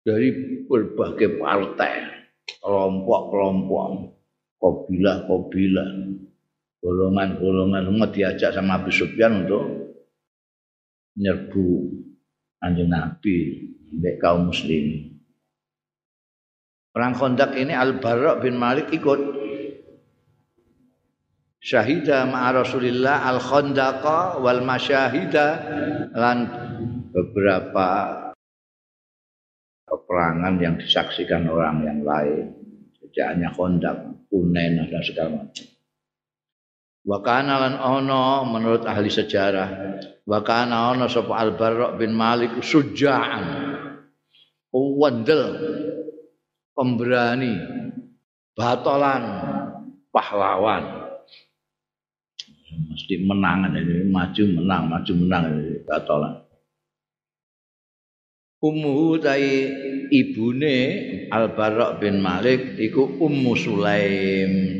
dari 0.03 0.31
berbagai 0.63 1.37
partai 1.41 1.93
kelompok-kelompok, 2.63 4.15
kabilah-kabilah, 4.57 5.89
golongan-golongan 6.79 7.83
semua 7.85 8.07
diajak 8.09 8.51
sama 8.55 8.79
Abu 8.79 8.89
Sufyan 8.89 9.45
untuk 9.45 9.63
menyerbu 11.19 11.67
anjing 12.63 12.91
Nabi 12.91 13.37
dari 13.89 14.17
kaum 14.19 14.51
muslim. 14.51 15.15
Perang 16.89 17.15
kondak 17.15 17.55
ini 17.55 17.71
Al-Bara' 17.71 18.41
bin 18.41 18.59
Malik 18.59 18.91
ikut. 18.91 19.19
Syahida 21.59 22.23
ma'a 22.23 22.55
Rasulillah 22.55 23.27
al-khandaqa 23.29 24.39
wal 24.39 24.63
masyahida 24.63 25.47
lan 26.15 26.47
beberapa 27.11 27.87
peperangan 29.85 30.55
yang 30.57 30.75
disaksikan 30.79 31.51
orang 31.51 31.83
yang 31.83 31.99
lain. 32.01 32.45
Sejaknya 32.99 33.51
kondak, 33.53 33.95
kunen, 34.31 34.87
dan 34.87 35.01
segala 35.03 35.29
macam. 35.43 35.78
Wakana 37.07 37.55
lan 37.63 37.75
ono 37.79 38.43
menurut 38.43 38.83
ahli 38.83 39.07
sejarah 39.07 39.69
Wakana 40.27 40.91
ono 40.93 41.07
sapa 41.07 41.39
Al 41.39 41.55
Barra 41.55 41.95
bin 41.95 42.11
Malik 42.11 42.59
sujaan 42.59 43.45
wandel 44.69 45.43
pemberani 46.77 47.57
batolan 48.53 49.23
pahlawan 50.13 50.83
mesti 52.93 53.15
menang 53.25 53.73
ini 53.73 54.05
maju 54.05 54.43
menang 54.59 54.83
maju 54.91 55.11
menang 55.17 55.43
ini 55.49 55.81
batolan 55.87 56.49
Ummu 58.59 59.15
tai 59.23 59.71
ibune 60.11 60.77
Al 61.31 61.55
Barok 61.55 62.03
bin 62.03 62.19
Malik 62.19 62.75
iku 62.75 63.07
Ummu 63.07 63.55
Sulaim. 63.55 64.78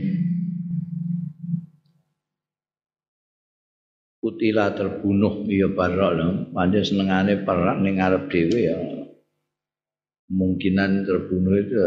Kutila 4.30 4.78
terbunuh 4.78 5.50
ya 5.50 5.74
Barok 5.74 6.12
lho, 6.14 6.30
pancen 6.54 6.86
senengane 6.86 7.42
perang 7.42 7.82
ning 7.82 7.98
ngarep 7.98 8.30
dhewe 8.30 8.60
ya. 8.62 8.78
Kemungkinan 10.30 11.02
terbunuh 11.02 11.58
itu 11.58 11.78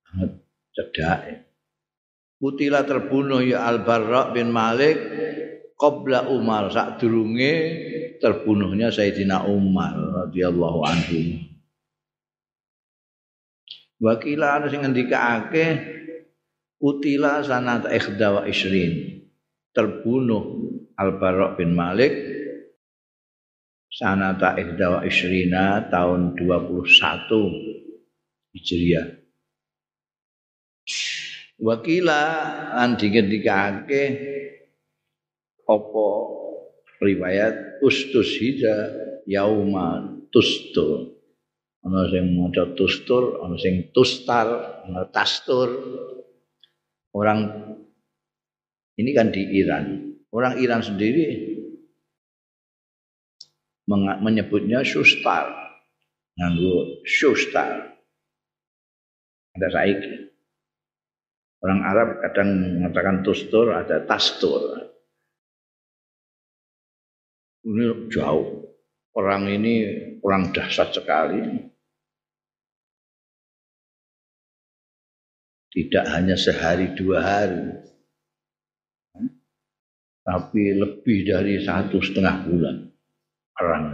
sangat 0.00 0.30
cedak. 0.72 1.18
Kutila 2.40 2.88
terbunuh 2.88 3.44
ya 3.44 3.68
Al 3.68 3.84
Barok 3.84 4.32
bin 4.32 4.48
Malik 4.48 4.96
qabla 5.76 6.32
Umar 6.32 6.72
sak 6.72 6.96
durunge 7.04 7.52
terbunuhnya 8.24 8.88
Sayyidina 8.88 9.44
Umar 9.44 10.24
radhiyallahu 10.24 10.88
anhu. 10.88 11.20
Wakila 14.00 14.56
ana 14.56 14.72
sing 14.72 14.88
ngendikake 14.88 15.66
utila 16.80 17.44
sanat 17.44 17.92
ikhda 17.92 18.40
wa 18.40 18.42
isrin. 18.48 19.23
Terbunuh 19.74 20.70
Al-Bara' 20.94 21.58
bin 21.58 21.74
Malik 21.74 22.14
sanata 23.90 24.54
ikhda 24.54 24.86
wa 24.86 25.00
isrina 25.02 25.90
tahun 25.90 26.38
21 26.38 28.54
Hijriah. 28.54 29.06
Wakila 31.58 32.22
lan 32.74 32.98
dingendikake 32.98 34.02
apa 35.66 36.06
riwayat 37.02 37.80
ustus 37.80 38.36
hida 38.38 38.92
yauma 39.24 40.20
tustur 40.28 41.16
ana 41.84 42.08
sing 42.10 42.36
maca 42.36 42.74
tustur 42.76 43.44
ana 43.44 43.56
sing 43.56 43.92
tustar 43.94 44.82
ana 44.88 45.08
tastur 45.08 45.68
orang 47.14 47.40
ini 48.98 49.10
kan 49.14 49.30
di 49.30 49.42
Iran. 49.58 50.14
Orang 50.34 50.58
Iran 50.58 50.82
sendiri 50.82 51.54
menyebutnya 53.86 54.80
sustar 54.80 55.46
nganggo 56.34 57.04
sustar 57.06 57.94
ada 59.54 59.68
saiki 59.70 60.24
orang 61.64 61.80
Arab 61.80 62.08
kadang 62.20 62.50
mengatakan 62.76 63.24
tustur 63.24 63.72
ada 63.72 64.04
tastur. 64.04 64.84
Ini 67.64 68.12
jauh. 68.12 68.68
Perang 69.14 69.48
ini 69.48 69.88
perang 70.20 70.52
dahsyat 70.52 70.92
sekali. 70.92 71.40
Tidak 75.72 76.04
hanya 76.06 76.36
sehari 76.38 76.92
dua 76.94 77.18
hari, 77.24 77.62
tapi 80.24 80.72
lebih 80.72 81.28
dari 81.28 81.60
satu 81.60 82.00
setengah 82.00 82.48
bulan 82.48 82.76
perang. 83.52 83.84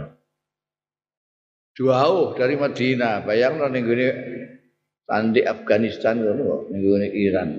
Jauh 1.75 2.35
dari 2.35 2.55
Madinah, 2.55 3.23
bayang 3.27 3.59
nih 3.59 3.83
ini 3.83 4.07
tandi 5.07 5.41
Afghanistan 5.43 6.19
nih 6.23 7.11
Iran, 7.15 7.49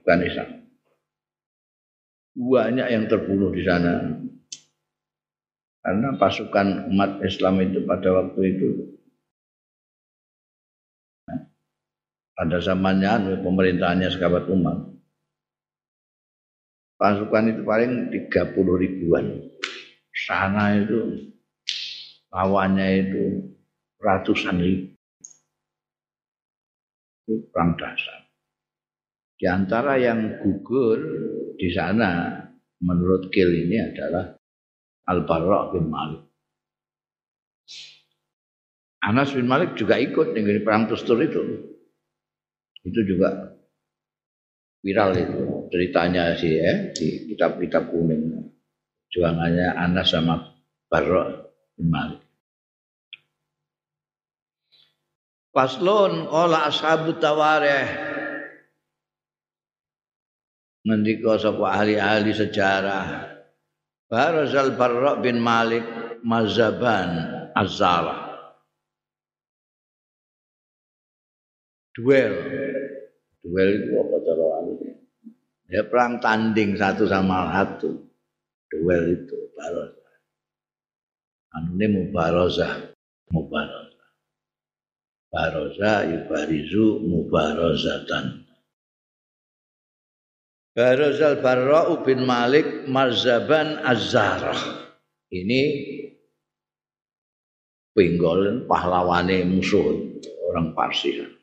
Afghanistan. 0.00 0.48
Banyak 2.32 2.88
yang 2.88 3.04
terbunuh 3.12 3.52
di 3.52 3.62
sana. 3.64 4.16
Karena 5.82 6.14
pasukan 6.16 6.88
umat 6.94 7.20
Islam 7.26 7.58
itu 7.60 7.84
pada 7.84 8.08
waktu 8.14 8.40
itu 8.54 8.68
pada 12.42 12.58
zamannya 12.58 13.38
pemerintahannya 13.44 14.08
sekabat 14.08 14.46
umat 14.50 14.91
pasukan 17.02 17.50
itu 17.50 17.62
paling 17.66 18.14
30 18.14 18.54
ribuan 18.78 19.42
sana 20.14 20.78
itu 20.78 21.34
lawannya 22.30 22.86
itu 23.02 23.22
ratusan 23.98 24.62
ribu 24.62 24.94
itu 27.26 27.34
perang 27.50 27.74
dasar 27.74 28.22
di 29.34 29.50
antara 29.50 29.98
yang 29.98 30.38
gugur 30.38 31.02
di 31.58 31.74
sana 31.74 32.38
menurut 32.78 33.30
Kil 33.34 33.50
ini 33.50 33.78
adalah 33.78 34.38
Al-Barra 35.10 35.74
bin 35.74 35.90
Malik. 35.90 36.22
Anas 39.02 39.34
bin 39.34 39.50
Malik 39.50 39.74
juga 39.74 39.98
ikut 39.98 40.30
dengan 40.30 40.62
perang 40.62 40.86
Tustur 40.86 41.18
itu. 41.18 41.42
Itu 42.86 43.00
juga 43.02 43.58
viral 44.82 45.10
itu 45.18 45.41
ceritanya 45.72 46.36
sih 46.36 46.60
ya 46.60 46.92
di 46.92 47.32
kitab-kitab 47.32 47.88
kuning. 47.88 48.52
juangannya 49.12 49.76
Anas 49.76 50.08
sama 50.12 50.56
Barok 50.88 51.52
bin 51.76 51.92
Malik. 51.92 52.20
Paslon 55.52 56.32
qala 56.32 56.68
ashabut 56.68 57.20
tawarih. 57.20 57.88
Ngendika 60.88 61.36
sapa 61.36 61.64
ahli-ahli 61.76 62.32
sejarah. 62.32 63.06
Barazal 64.08 64.76
Barra 64.76 65.20
bin 65.20 65.40
Malik 65.40 65.84
mazhaban 66.24 67.20
Azara 67.52 68.32
duel. 71.96 72.34
Duel 73.44 73.68
itu 73.84 73.90
apa 74.00 74.16
cara 74.24 74.46
ya 75.72 75.88
perang 75.88 76.20
tanding 76.20 76.76
satu 76.76 77.08
sama 77.08 77.48
satu 77.48 77.96
duel 78.68 79.16
itu 79.16 79.38
baroza 79.56 80.12
anu 81.56 81.70
ini 81.80 81.86
mubaroza 81.88 82.68
mubaroza 83.32 84.06
baroza 85.32 85.92
yubarizu 86.04 87.00
mubarozatan 87.08 88.44
Barozal 90.72 91.44
Barra'u 91.44 92.00
bin 92.00 92.24
Malik 92.24 92.88
Marzaban 92.88 93.84
Az-Zarah. 93.84 94.56
Ini 95.28 95.62
pinggolan 97.92 98.64
pahlawane 98.64 99.44
musuh 99.44 99.84
orang 100.48 100.72
Parsi. 100.72 101.41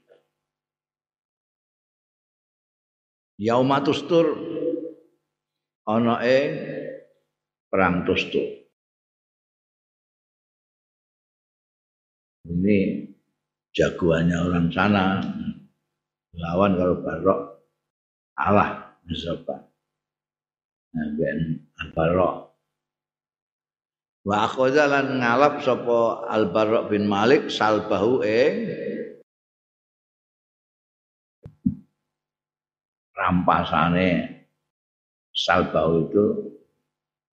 Yaumatustur 3.39 4.36
ana 5.88 6.19
ing 6.28 6.52
perang 7.71 8.04
Tustur. 8.04 8.60
Ini 12.49 13.08
jagoannya 13.71 14.38
orang 14.43 14.67
sana 14.75 15.23
lawan 16.36 16.75
kalau 16.75 16.97
Barok 16.99 17.39
Allah 18.36 18.89
Misalkan. 19.10 19.65
Nah, 20.93 21.08
ben 21.17 21.65
Al-Barra. 21.82 22.45
Wa 24.21 24.36
akhadha 24.45 24.86
lan 24.86 25.17
ngalap 25.17 25.65
sapa 25.65 26.30
Al-Barra 26.30 26.86
bin 26.86 27.10
Malik 27.10 27.49
salbahu 27.49 28.21
ing 28.21 28.54
rampasane 33.19 34.39
salbahu 35.36 36.08
itu 36.08 36.25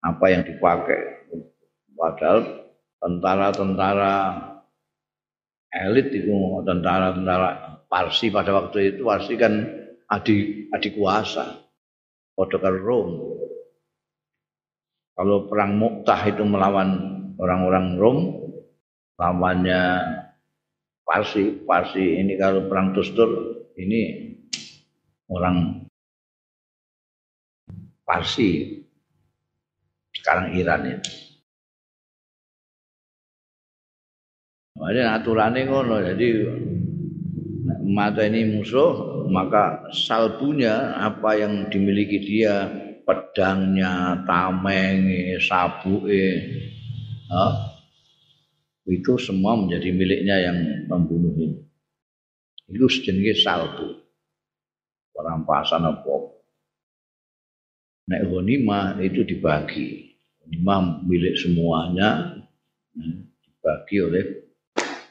apa 0.02 0.24
yang 0.26 0.42
dipakai 0.42 1.30
padahal 1.94 2.66
tentara-tentara 2.98 4.14
elit 5.70 6.10
itu 6.10 6.34
tentara-tentara 6.66 7.78
Parsi 7.86 8.34
pada 8.34 8.50
waktu 8.50 8.98
itu 8.98 9.06
Parsi 9.06 9.38
kan 9.38 9.62
adik 10.10 10.74
adik 10.74 10.98
kuasa 10.98 11.66
karo 12.36 12.78
Rom. 12.82 13.10
Kalau 15.16 15.48
perang 15.48 15.80
Muktah 15.80 16.20
itu 16.28 16.44
melawan 16.44 16.90
orang-orang 17.40 17.96
Rom, 17.96 18.18
lawannya 19.16 19.80
Parsi, 21.08 21.64
Parsi 21.64 22.20
ini 22.20 22.36
kalau 22.36 22.68
perang 22.68 22.92
Tustur 22.92 23.64
ini 23.80 24.25
orang 25.30 25.86
Parsi 28.06 28.82
sekarang 30.14 30.54
Iran 30.54 30.86
itu. 30.86 31.12
Makanya 34.76 35.18
aturannya 35.18 35.62
ngono, 35.66 35.96
jadi 36.04 36.28
mata 37.86 38.22
ini 38.28 38.44
musuh 38.54 39.24
maka 39.26 39.90
salbunya 39.90 40.94
apa 41.00 41.34
yang 41.34 41.66
dimiliki 41.72 42.22
dia 42.22 42.70
pedangnya, 43.02 44.22
tameng, 44.28 45.34
sabuke 45.42 46.26
eh, 47.26 47.54
itu 48.86 49.12
semua 49.18 49.58
menjadi 49.58 49.90
miliknya 49.90 50.36
yang 50.46 50.58
membunuh 50.86 51.34
ini. 51.34 51.58
Itu 52.70 52.86
sejenis 52.86 53.42
salbu. 53.42 54.05
Perampasan 55.16 55.88
apa? 55.88 56.16
Nek 58.12 58.22
ghanimah 58.28 59.00
itu 59.00 59.24
dibagi. 59.24 60.12
Ghanimah 60.44 61.02
milik 61.08 61.40
semuanya 61.40 62.36
eh, 63.00 63.16
dibagi 63.40 63.96
oleh 64.04 64.24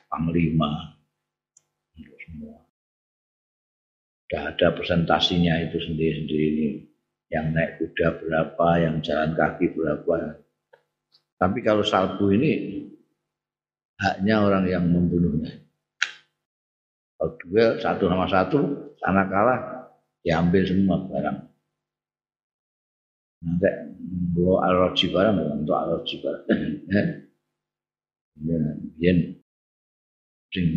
panglima 0.06 0.96
untuk 1.98 2.18
semua. 2.22 2.62
Sudah 4.26 4.42
ada 4.54 4.68
presentasinya 4.74 5.54
itu 5.66 5.78
sendiri-sendiri 5.82 6.88
Yang 7.26 7.46
naik 7.52 7.72
kuda 7.82 8.08
berapa, 8.22 8.68
yang 8.80 8.96
jalan 9.02 9.34
kaki 9.34 9.74
berapa. 9.74 10.46
Tapi 11.36 11.60
kalau 11.66 11.82
salbu 11.84 12.32
ini 12.32 12.86
haknya 14.00 14.46
orang 14.46 14.70
yang 14.70 14.86
membunuhnya. 14.88 15.52
Kalau 17.18 17.34
duel 17.42 17.82
satu 17.82 18.04
sama 18.08 18.30
satu, 18.30 18.60
sana 19.02 19.26
kalah, 19.26 19.75
diambil 20.26 20.66
semua 20.66 20.98
barang. 21.06 21.38
Nanti 23.46 23.70
bawa 24.34 24.74
al-roji 24.74 25.14
barang, 25.14 25.62
untuk 25.62 25.78
al-roji 25.78 26.16
barang. 26.26 26.44
Ya, 28.98 29.14
sing 30.56 30.68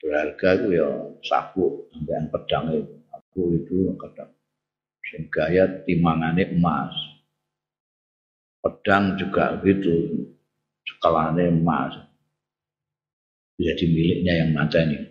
berharga 0.00 0.48
itu 0.56 0.68
ya 0.72 0.88
sabuk 1.26 1.92
sampai 1.92 2.30
pedang 2.32 2.66
itu 2.72 2.94
aku 3.12 3.60
itu 3.60 3.92
kadang. 4.00 4.32
Sing 5.04 5.28
gaya 5.28 5.84
timangane 5.84 6.48
emas. 6.48 6.96
Pedang 8.64 9.20
juga 9.20 9.60
gitu 9.60 10.24
sekalane 10.88 11.52
emas. 11.52 11.92
Jadi 13.60 13.84
miliknya 13.92 14.40
yang 14.40 14.56
mata 14.56 14.80
ini 14.80 15.09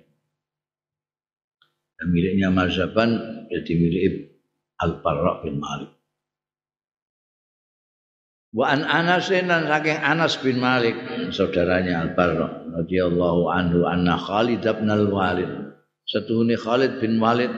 miliknya 2.08 2.48
mazhaban 2.48 3.44
jadi 3.52 3.74
milik 3.76 4.14
Al-Barra 4.80 5.44
bin 5.44 5.60
Malik. 5.60 5.92
Wa 8.50 8.74
an 8.74 8.82
Anas 8.82 9.30
dan 9.30 9.70
saking 9.70 10.00
Anas 10.00 10.40
bin 10.42 10.58
Malik 10.58 10.96
saudaranya 11.30 12.02
Al 12.02 12.18
Barra 12.18 12.48
radhiyallahu 12.82 13.46
anhu 13.46 13.86
anna 13.86 14.18
Khalid 14.18 14.66
bin 14.66 14.90
Al 14.90 15.06
Walid 15.06 15.52
setuhune 16.10 16.58
Khalid 16.58 16.98
bin 16.98 17.22
Walid. 17.22 17.54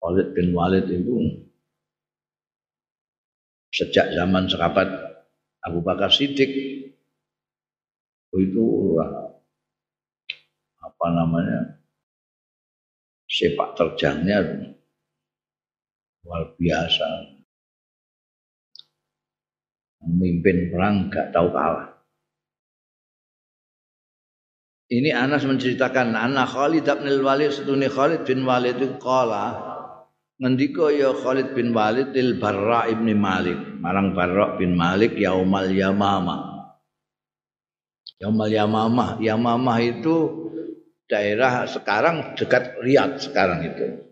Khalid 0.00 0.28
bin 0.32 0.56
Walid 0.56 0.88
itu 0.88 1.44
sejak 3.74 4.16
zaman 4.16 4.48
sahabat 4.48 4.88
Abu 5.60 5.84
Bakar 5.84 6.08
Siddiq 6.08 6.48
itu 8.38 8.64
apa 10.98 11.14
namanya 11.14 11.78
sepak 13.30 13.78
terjangnya 13.78 14.42
luar 16.26 16.58
biasa. 16.58 17.38
Memimpin 20.02 20.74
perang 20.74 21.06
gak 21.06 21.30
tahu 21.30 21.54
kalah. 21.54 22.02
Ini 24.90 25.14
Anas 25.14 25.46
menceritakan 25.46 26.18
anak 26.18 26.50
Khalid 26.50 26.88
bin 26.88 27.22
Walid 27.22 27.54
setuni 27.54 27.86
Khalid 27.86 28.26
bin 28.26 28.42
Walid 28.42 28.82
itu 28.82 28.98
kala 28.98 29.54
ngendika 30.42 30.90
ya 30.90 31.14
Khalid 31.14 31.54
bin 31.54 31.70
Walid 31.70 32.10
til 32.10 32.42
Barra 32.42 32.90
ibni 32.90 33.14
Malik. 33.14 33.78
Marang 33.78 34.18
Barra 34.18 34.58
bin 34.58 34.74
Malik 34.74 35.14
yaumal 35.14 35.70
yamama 35.70 36.72
yaumal 38.18 38.50
yamama 38.50 39.06
yamama 39.22 39.74
itu 39.78 40.47
daerah 41.08 41.64
sekarang 41.64 42.36
dekat 42.36 42.76
Riyadh 42.84 43.16
sekarang 43.18 43.64
itu. 43.64 44.04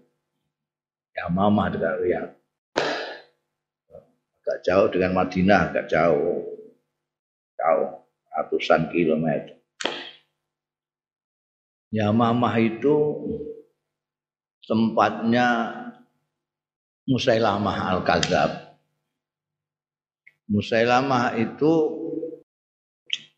Yamama 1.13 1.69
dekat 1.69 1.95
Riyadh. 2.01 2.33
Agak 4.43 4.59
jauh 4.65 4.89
dengan 4.89 5.13
Madinah 5.13 5.61
agak 5.71 5.87
jauh. 5.93 6.43
Jauh 7.57 7.89
ratusan 8.33 8.89
kilometer. 8.91 9.57
Yamamah 11.95 12.57
itu 12.59 12.97
tempatnya 14.67 15.73
Musailamah 17.07 17.95
Al-Kadzab 17.95 18.51
Musailamah 20.51 21.39
itu 21.39 21.73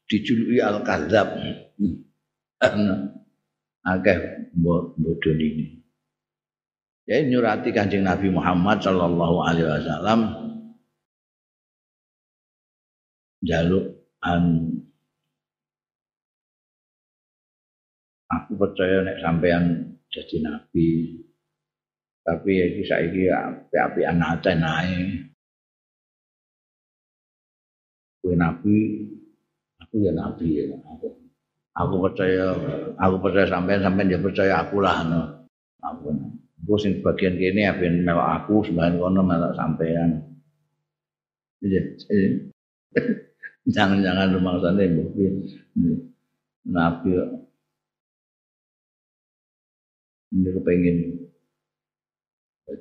dijuluki 0.09 0.59
Al-Kadzab 0.65 1.29
agak 3.87 4.51
bodoh 4.55 5.35
ini. 5.37 5.79
Ya 7.09 7.25
nyurati 7.25 7.73
Kanjeng 7.73 8.05
Nabi 8.05 8.29
Muhammad 8.29 8.85
sallallahu 8.85 9.37
alaihi 9.41 9.65
wasallam. 9.65 10.21
Jaluk 13.41 13.97
an 14.21 14.75
aku 18.29 18.51
percaya 18.59 19.07
nek 19.07 19.23
sampean 19.25 19.95
jadi 20.11 20.37
nabi 20.43 21.23
tapi 22.29 22.61
ya 22.61 22.65
iki 22.69 22.83
saiki 22.85 23.23
api-api 23.33 24.01
anate 24.05 24.53
nae. 24.53 25.01
Kowe 28.21 28.37
nabi 28.37 28.77
aku 29.81 29.95
ya 30.05 30.13
nabi 30.13 30.61
ya. 30.61 30.77
aku, 30.77 31.28
aku 31.79 31.95
percaya 32.03 32.51
aku 32.99 33.17
percaya 33.23 33.47
sampean 33.47 33.81
sampean 33.87 34.11
ya 34.11 34.19
percaya 34.19 34.67
aku 34.67 34.83
lah 34.83 35.07
no. 35.07 35.23
aku 35.79 36.11
aku 36.67 36.75
sing 36.83 36.99
bagian 37.01 37.39
kene 37.39 37.71
ya 37.71 37.73
ben 37.79 38.03
melok 38.03 38.29
aku 38.43 38.67
sembahan 38.67 38.99
kono 38.99 39.23
melok 39.23 39.55
sampean. 39.55 40.11
Jangan-jangan 43.69 44.33
rumah 44.33 44.57
sana 44.65 44.81
nabi 46.69 47.13
ini 50.29 50.49
kepengen 50.53 50.97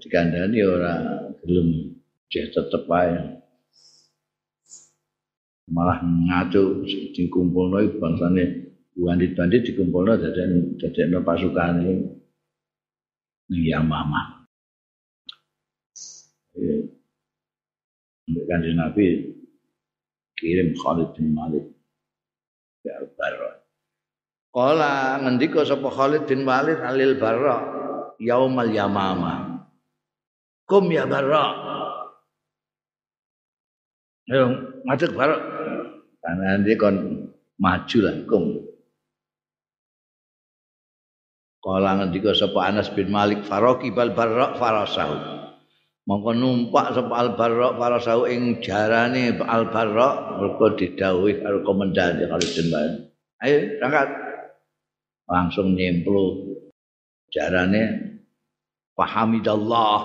dikandani 0.03 0.59
ora 0.67 0.93
gelem. 1.43 1.95
Dia 2.27 2.43
tetep 2.51 2.83
ae. 2.91 3.39
Malah 5.71 6.03
ngaco 6.03 6.83
dikumpulno 7.15 7.79
iku 7.87 7.95
bangsane 8.03 8.66
bandit-bandit 8.97 9.61
dikumpulno 9.69 10.17
dadi 10.17 10.41
dadekno 10.81 11.21
pasukane 11.21 11.89
ning 13.47 13.63
Yamama. 13.63 14.43
Kan 18.27 18.63
Nabi 18.75 19.05
kirim 20.35 20.75
Khalid 20.75 21.15
bin 21.15 21.31
Malik 21.31 21.65
ke 22.83 22.89
Al-Barra. 22.91 23.51
Kala 24.51 25.21
ngendika 25.21 25.63
sapa 25.63 25.87
Khalid 25.87 26.25
bin 26.27 26.43
Walid 26.43 26.81
alil 26.81 27.15
Barra 27.21 27.57
yaumal 28.17 28.73
yamama. 28.73 29.63
Kum 30.67 30.89
ya 30.91 31.05
Barra. 31.07 31.45
Ayo 34.27 34.45
ngadeg 34.83 35.11
Barra. 35.15 35.37
Karena 36.19 36.59
nanti 36.59 36.73
kon 36.75 36.95
maju 37.61 37.97
lah 38.03 38.15
kum. 38.27 38.43
Kala 41.63 41.99
ngendika 41.99 42.31
sapa 42.37 42.69
Anas 42.69 42.87
bin 42.93 43.09
Malik 43.09 43.43
Faroki 43.43 43.91
bal 43.91 44.13
Barra 44.13 44.55
farasahu. 44.55 45.17
Mongko 46.07 46.31
numpak 46.37 46.95
sapa 46.95 47.13
Al 47.17 47.35
Barra 47.35 47.75
farasahu 47.75 48.29
ing 48.29 48.63
jarane 48.63 49.35
Al 49.43 49.73
Barra 49.73 50.39
mergo 50.39 50.77
didhawuhi 50.77 51.43
karo 51.43 51.65
komandan 51.65 52.21
bin 52.23 52.29
Walid. 52.31 52.55
Ayo 53.43 53.57
berangkat. 53.77 54.27
langsung 55.27 55.75
nyemplu 55.75 56.55
jarane 57.27 58.15
pahamidallah 58.95 59.99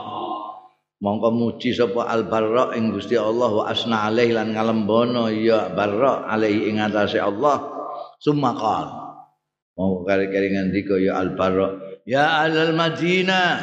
mongko 0.99 1.31
muji 1.31 1.71
sapa 1.71 2.11
al 2.11 2.27
barra 2.27 2.75
ing 2.75 2.91
Gusti 2.91 3.15
Allah 3.15 3.51
wa 3.51 3.65
asna 3.71 4.11
alaih 4.11 4.35
lan 4.35 4.55
ngalembono 4.55 5.31
ya 5.31 5.71
barra 5.71 6.27
alaih 6.27 6.67
ing 6.67 6.83
atase 6.83 7.23
Allah 7.23 7.63
summa 8.19 8.51
qal 8.59 8.87
mongko 9.77 10.05
kare-kare 10.05 10.53
ngandika 10.53 11.01
ya 11.01 11.17
al 11.17 11.33
barra 11.33 12.01
ya 12.05 12.45
al 12.45 12.77
madinah 12.77 13.57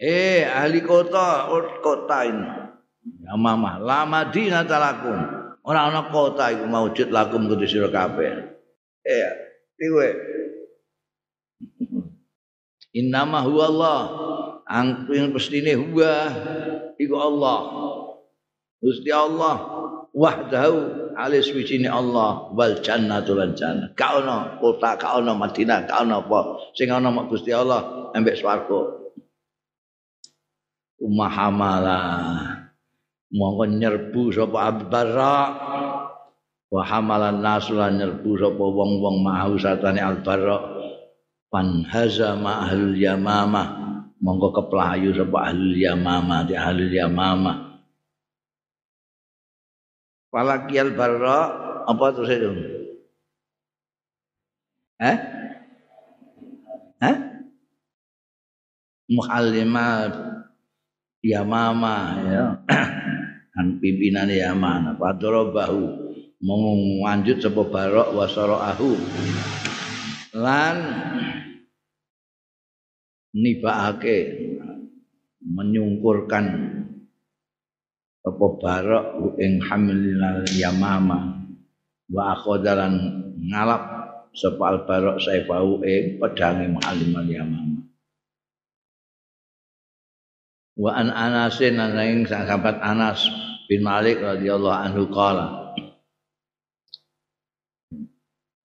eh 0.00 0.44
ahli 0.44 0.80
kota 0.84 1.48
kota 1.80 2.18
ini. 2.24 2.48
Ya 3.22 3.34
mama 3.38 3.78
la 3.78 4.04
madinah 4.04 4.66
talakum. 4.66 5.18
Ora 5.66 5.90
ana 5.90 6.06
kota 6.10 6.54
iku 6.54 6.66
maujud 6.70 7.10
lakum 7.10 7.50
kudu 7.50 7.66
sira 7.66 7.90
kabeh 7.90 8.54
eh 9.02 9.30
Piwe. 9.76 10.08
Innama 13.00 13.44
huwa 13.44 13.64
Allah. 13.68 14.00
Angkring 14.66 15.36
pestine 15.36 15.76
huwa. 15.76 16.32
Iku 16.96 17.14
Allah. 17.20 17.58
Gusti 18.80 19.12
Allah 19.12 19.85
wahdahu 20.16 21.12
alis 21.12 21.52
wijine 21.52 21.92
Allah 21.92 22.48
wal 22.56 22.80
jannatu 22.80 23.36
lan 23.36 23.52
jannah. 23.52 23.92
Ka 23.92 24.24
ono 24.24 24.56
kota, 24.56 24.96
ka 24.96 25.20
ono 25.20 25.36
Madinah, 25.36 25.84
ka 25.84 26.00
ono 26.00 26.24
apa? 26.24 26.40
Sing 26.72 26.88
ono 26.88 27.12
mak 27.12 27.28
Gusti 27.28 27.52
Allah 27.52 28.10
embek 28.16 28.40
swarga. 28.40 28.80
Ummah 30.96 31.28
hamalah. 31.28 32.64
Monggo 33.36 33.68
nyerbu 33.68 34.32
sapa 34.32 34.72
Abu 34.72 34.88
wa 36.66 36.82
hamalan 36.82 37.42
nasulan 37.44 37.94
nyerbu 38.00 38.30
sapa 38.42 38.64
wong-wong 38.64 39.22
mau 39.22 39.54
satane 39.54 40.02
albarra 40.02 40.58
pan 41.46 41.86
hazama 41.86 42.66
ahlul 42.66 42.96
yamamah 42.98 43.66
monggo 44.18 44.50
keplayu 44.50 45.14
sapa 45.14 45.52
ahlul 45.52 45.78
yamamah 45.78 46.42
di 46.42 46.58
ahlul 46.58 46.90
yamamah 46.90 47.75
Falakiyal 50.30 50.92
barra 50.92 51.38
apa 51.86 52.04
terus 52.12 52.30
itu? 52.30 52.50
Eh? 55.00 55.16
Eh? 57.02 57.16
Muhallimat 59.12 60.12
Yamama 61.22 61.98
ya. 62.26 62.46
Kan 63.54 63.78
pimpinan 63.80 64.28
Yamama. 64.28 64.98
Padoro 64.98 65.54
bahu. 65.54 66.06
menganjut 66.46 67.40
sapa 67.40 67.64
barok 67.64 68.12
wasaraahu 68.12 68.92
lan 70.36 70.76
nibaake 73.32 74.18
menyungkurkan 75.40 76.75
apa 78.26 78.46
barok 78.58 79.06
ing 79.38 79.62
hamilal 79.62 80.42
yamama 80.50 81.46
wa 82.10 82.22
akhadalan 82.34 82.94
ngalap 83.38 83.82
sapa 84.34 84.62
al 84.66 84.78
barok 84.82 85.16
saifau 85.22 85.78
ing 85.86 86.18
pedange 86.18 86.66
muallimal 86.74 87.26
yamama 87.30 87.86
wa 90.76 90.90
an 90.90 91.08
anasin 91.14 91.78
ing 91.78 92.26
sahabat 92.26 92.82
Anas 92.82 93.30
bin 93.70 93.86
Malik 93.86 94.18
radhiyallahu 94.18 94.74
anhu 94.90 95.06
qala 95.14 95.66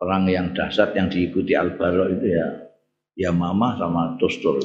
perang 0.02 0.26
yang 0.26 0.50
dahsyat 0.58 0.98
yang 0.98 1.14
diikuti 1.14 1.54
Al-Bara 1.54 2.10
itu 2.10 2.26
ya 2.34 2.48
ya 3.14 3.30
Mama 3.30 3.78
sama 3.78 4.18
Tustur. 4.18 4.58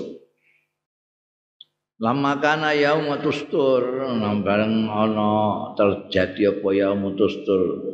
Lama 1.96 2.37
kana 2.44 2.76
yaum 2.76 3.09
tustur 3.24 4.04
bareng 4.44 4.85
ana 4.85 5.32
terjadi 5.80 6.52
apa 6.52 6.68
yaum 6.76 7.16
tustur 7.16 7.88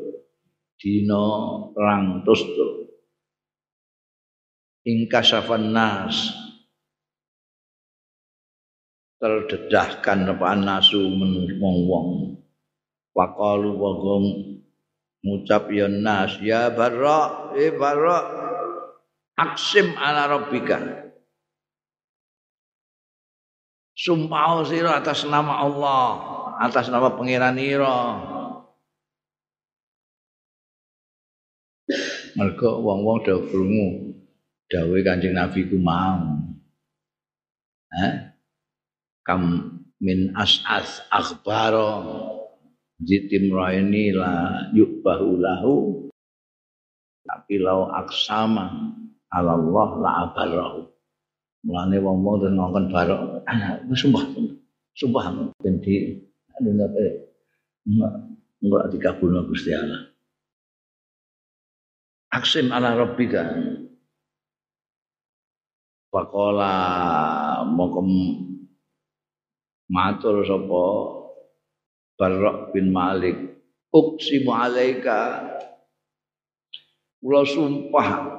dina 0.74 1.22
perang 1.70 2.26
tustur. 2.26 2.90
Ingkasafan 4.82 5.70
nas 5.70 6.34
terdedahkan 9.22 10.34
apa 10.34 10.58
nasu 10.58 10.98
menung 10.98 11.86
wong. 11.86 12.08
Waqalu 13.14 13.70
wa 13.78 14.18
ngucap 15.22 15.70
ya 15.70 15.86
nas 15.86 16.42
ya 16.42 16.74
barra 16.74 17.54
eh 17.54 17.70
barra 17.70 18.18
aksim 19.38 19.94
ala 19.94 20.26
rabbika 20.26 21.11
sumpah 23.96 24.64
sira 24.64 24.98
atas 25.00 25.24
nama 25.28 25.62
Allah 25.64 26.06
atas 26.60 26.88
nama 26.88 27.12
pangeran 27.12 27.56
ira 27.58 28.20
mergo 32.36 32.80
wong-wong 32.80 33.18
do 33.24 33.36
krungu 33.48 34.16
dawuhe 34.72 35.04
Kanjeng 35.04 35.36
Nabi 35.36 35.68
ku 35.68 35.76
mau. 35.76 36.40
Eh 37.92 38.32
kam 39.22 39.68
min 40.00 40.32
as'as 40.34 41.04
akhbaro 41.12 42.00
jitim 42.98 43.52
raini 43.52 44.10
la 44.16 44.66
yukbahu 44.72 45.38
lahu 45.38 45.74
tapi 47.22 47.60
lau 47.60 47.92
aksama 47.92 48.96
Allah 49.30 49.90
la 50.02 50.10
abarahu 50.26 50.91
mulane 51.62 51.96
wong 52.02 52.26
wong 52.26 52.36
terus 52.42 52.54
ngongkon 52.58 52.84
barok 52.90 53.20
wis 53.90 53.98
sumpah. 54.02 54.24
Sumpah. 54.98 55.24
Ben 55.62 55.78
di 55.78 56.20
anu 56.58 56.70
eh. 56.98 57.12
Enggak 58.62 58.84
dikabulno 58.94 59.46
Gusti 59.50 59.74
Allah. 59.74 60.06
Aksim 62.30 62.70
ala 62.70 62.94
rabbika. 62.94 63.42
Faqala 66.12 66.72
mongko 67.66 68.00
matur 69.88 70.44
sapa 70.44 70.84
Barok 72.20 72.70
bin 72.76 72.92
Malik 72.92 73.34
uksimu 73.90 74.52
alaika. 74.54 75.50
Kula 77.18 77.42
sumpah 77.46 78.31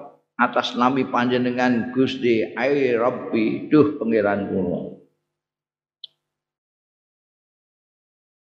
atas 0.43 0.75
nami 0.75 1.08
panjenengan 1.08 1.95
Gusti 1.95 2.53
ai 2.56 2.91
Rabbi 2.93 3.71
duh 3.71 3.95
pangeran 3.99 4.51
kula 4.51 4.93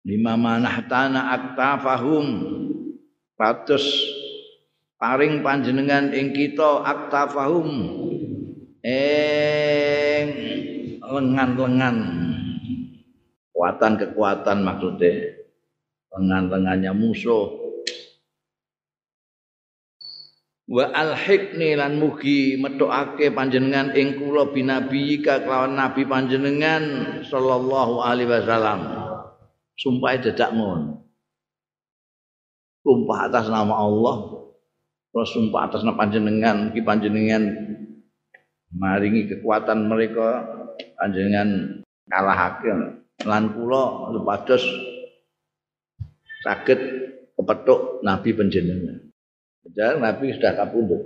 lima 0.08 0.40
manahtana 0.40 1.36
aktafahum. 1.36 2.28
Ratus 3.38 3.84
paring 4.98 5.44
panjenengan 5.44 6.16
ing 6.16 6.32
kita 6.32 6.88
aktafahum. 6.88 7.70
Ing 8.82 10.28
lengan-lengan. 11.04 11.98
Kekuatan-kekuatan 13.52 14.58
maksudnya. 14.64 15.44
Lengan-lengannya 16.16 16.96
musuh 16.96 17.67
wa 20.68 20.84
alhiqni 20.92 21.80
lan 21.80 21.96
mugi 21.96 22.60
metokake 22.60 23.32
panjenengan 23.32 23.96
ing 23.96 24.20
kula 24.20 24.52
binabiyika 24.52 25.48
kelawan 25.48 25.80
nabi 25.80 26.04
panjenengan 26.04 26.84
sallallahu 27.24 28.04
alaihi 28.04 28.30
wasallam. 28.30 28.80
Sumpah 29.78 30.18
dadak 30.20 30.52
ngono 30.58 30.98
sumpah 32.88 33.28
atas 33.28 33.52
nama 33.52 33.76
Allah. 33.84 34.16
Terus 35.12 35.30
sumpah 35.36 35.68
atas 35.68 35.84
nama 35.84 36.00
panjenengan 36.00 36.72
ki 36.72 36.80
panjenengan 36.88 37.44
maringi 38.72 39.28
kekuatan 39.28 39.92
mereka 39.92 40.48
panjenengan 40.96 41.84
kalahake. 42.08 42.72
Lan 43.28 43.44
kula 43.52 44.16
lepados 44.16 44.64
saged 46.48 46.80
kepethuk 47.36 48.06
nabi 48.08 48.32
panjenengan. 48.32 49.07
Padahal 49.68 50.00
nabi 50.00 50.32
sudah 50.32 50.56
kapundhut. 50.56 51.04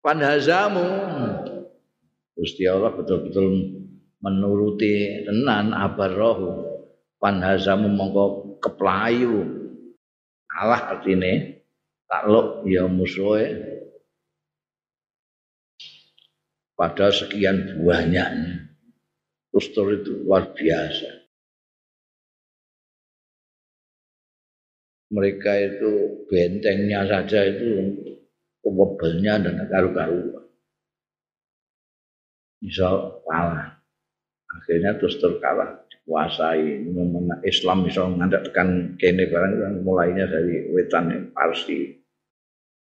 Panhazamu 0.00 0.88
Gusti 2.32 2.64
Allah 2.64 2.96
betul-betul 2.96 3.76
menuruti 4.24 5.28
tenan 5.28 5.76
abar 5.76 6.08
rohu. 6.16 6.64
Panhazamu 7.20 7.92
mongko 7.92 8.56
keplayu. 8.64 9.44
Allah 10.48 10.96
artine 10.96 11.60
takluk 12.08 12.64
ya 12.64 12.88
musuhe. 12.88 13.76
Pada 16.72 17.12
sekian 17.12 17.84
banyaknya 17.84 18.72
Kustur 19.52 20.00
itu 20.00 20.24
luar 20.24 20.56
biasa. 20.56 21.19
Mereka 25.10 25.52
itu 25.58 26.22
bentengnya 26.30 27.02
saja 27.02 27.42
itu 27.42 27.98
kebebelnya 28.62 29.42
dan 29.42 29.66
karu-karuan. 29.66 30.46
Bisa 32.62 32.88
kalah. 33.26 33.82
Akhirnya 34.50 34.94
terus 35.02 35.18
terkalah 35.18 35.82
dikuasai. 35.90 36.86
Islam 37.42 37.82
bisa 37.82 38.06
tekan 38.46 38.94
kene 39.02 39.26
barang 39.26 39.52
kan 39.58 39.74
mulainya 39.82 40.30
dari 40.30 40.70
wetan 40.70 41.34
Parsi, 41.34 41.90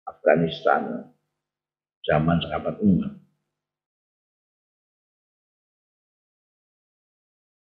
Afghanistan, 0.06 1.10
zaman 2.06 2.38
sahabat 2.38 2.78
umat. 2.86 3.22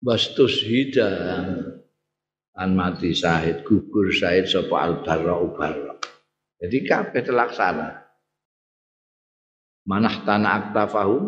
wastus 0.01 0.65
hidang 0.65 1.80
an 2.57 2.75
mati 2.75 3.15
syahid 3.15 3.63
gugur 3.63 4.11
syahid 4.11 4.47
sapa 4.47 4.75
al 4.75 4.93
barra 5.03 5.35
ubarra 5.39 5.95
jadi 6.59 6.77
kabeh 6.83 7.21
terlaksana 7.23 8.03
manah 9.87 10.15
tanah 10.27 10.51
aktafahum 10.67 11.23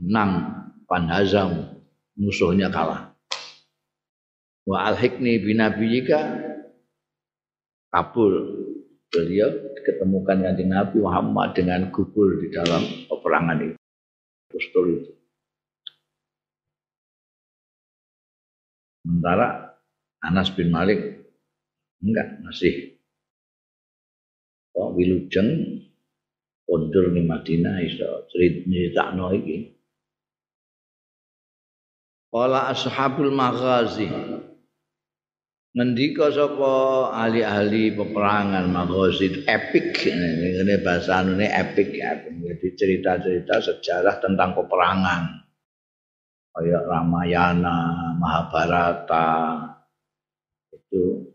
nang 0.00 0.32
panhazam 0.90 1.80
musuhnya 2.18 2.72
kalah 2.72 3.14
wa 4.66 4.90
al 4.90 4.96
hikni 4.98 5.38
binabiyika 5.38 6.50
kabul 7.90 8.34
beliau 9.10 9.50
ketemukan 9.82 10.38
dengan 10.38 10.86
Nabi 10.86 11.02
Muhammad 11.02 11.58
dengan 11.58 11.90
gugur 11.90 12.38
di 12.38 12.48
dalam 12.54 12.82
peperangan 13.10 13.58
itu. 13.58 13.76
Postur 14.50 14.84
itu. 14.86 15.12
Sementara 19.02 19.69
Anas 20.20 20.52
bin 20.52 20.68
Malik 20.68 21.00
enggak 22.04 22.40
masih. 22.44 23.00
Oh 24.76 24.92
wilujeng 24.92 25.80
kondur 26.68 27.10
di 27.10 27.24
Madinah 27.24 27.80
iso 27.82 28.28
critakno 28.30 29.32
iki. 29.34 29.76
Qala 32.30 32.70
ashabul 32.70 33.34
maghazi 33.34 34.06
ngendika 35.70 36.34
sapa 36.34 37.10
ahli-ahli 37.14 37.94
peperangan 37.94 38.70
maghazi 38.70 39.46
epic. 39.50 40.06
Ini 40.06 40.74
bahasa 40.82 41.26
ini 41.26 41.46
epic 41.46 41.90
ya 41.94 42.18
jadi 42.22 42.68
cerita-cerita 42.74 43.54
sejarah 43.62 44.16
tentang 44.22 44.54
peperangan. 44.54 45.42
Kayak 46.50 46.82
Ramayana, 46.90 47.78
Mahabharata 48.18 49.30
itu 50.90 51.30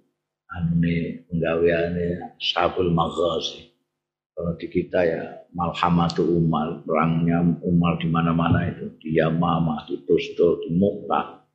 anune 0.51 1.23
penggaweane 1.31 2.35
Sabul 2.43 2.91
Maghazi. 2.91 3.71
Kalau 4.35 4.51
di 4.59 4.67
kita 4.67 4.99
ya 4.99 5.23
Malhamatu 5.55 6.27
Umar, 6.27 6.83
perangnya 6.83 7.39
Umar 7.63 7.95
di 8.03 8.11
mana-mana 8.11 8.67
itu, 8.67 8.91
di 8.99 9.15
Yamamah, 9.15 9.87
di 9.87 9.95
Tusto, 10.03 10.59
di 10.59 10.75
Muqtah. 10.75 11.47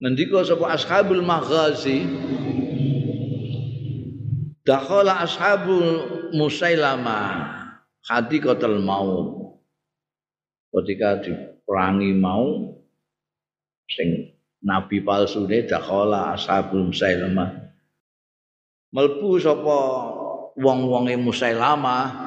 Ngendika 0.00 0.40
sapa 0.44 0.72
ashabul 0.72 1.20
maghazi 1.20 2.04
Dakhala 4.66 5.22
ashabul 5.22 6.32
Musailama 6.34 7.44
hadiqatul 8.08 8.82
maut. 8.82 9.62
Ketika 10.74 11.22
di 11.22 11.32
perangi 11.62 12.10
mau 12.16 12.74
sing 13.86 14.25
nabi 14.66 14.98
palsu 14.98 15.46
ne 15.46 15.62
dakhala 15.62 16.34
ashabul 16.34 16.90
musailamah 16.90 17.70
melbu 18.90 19.38
sapa 19.38 19.78
wong-wonge 20.58 21.14
musailamah 21.14 22.26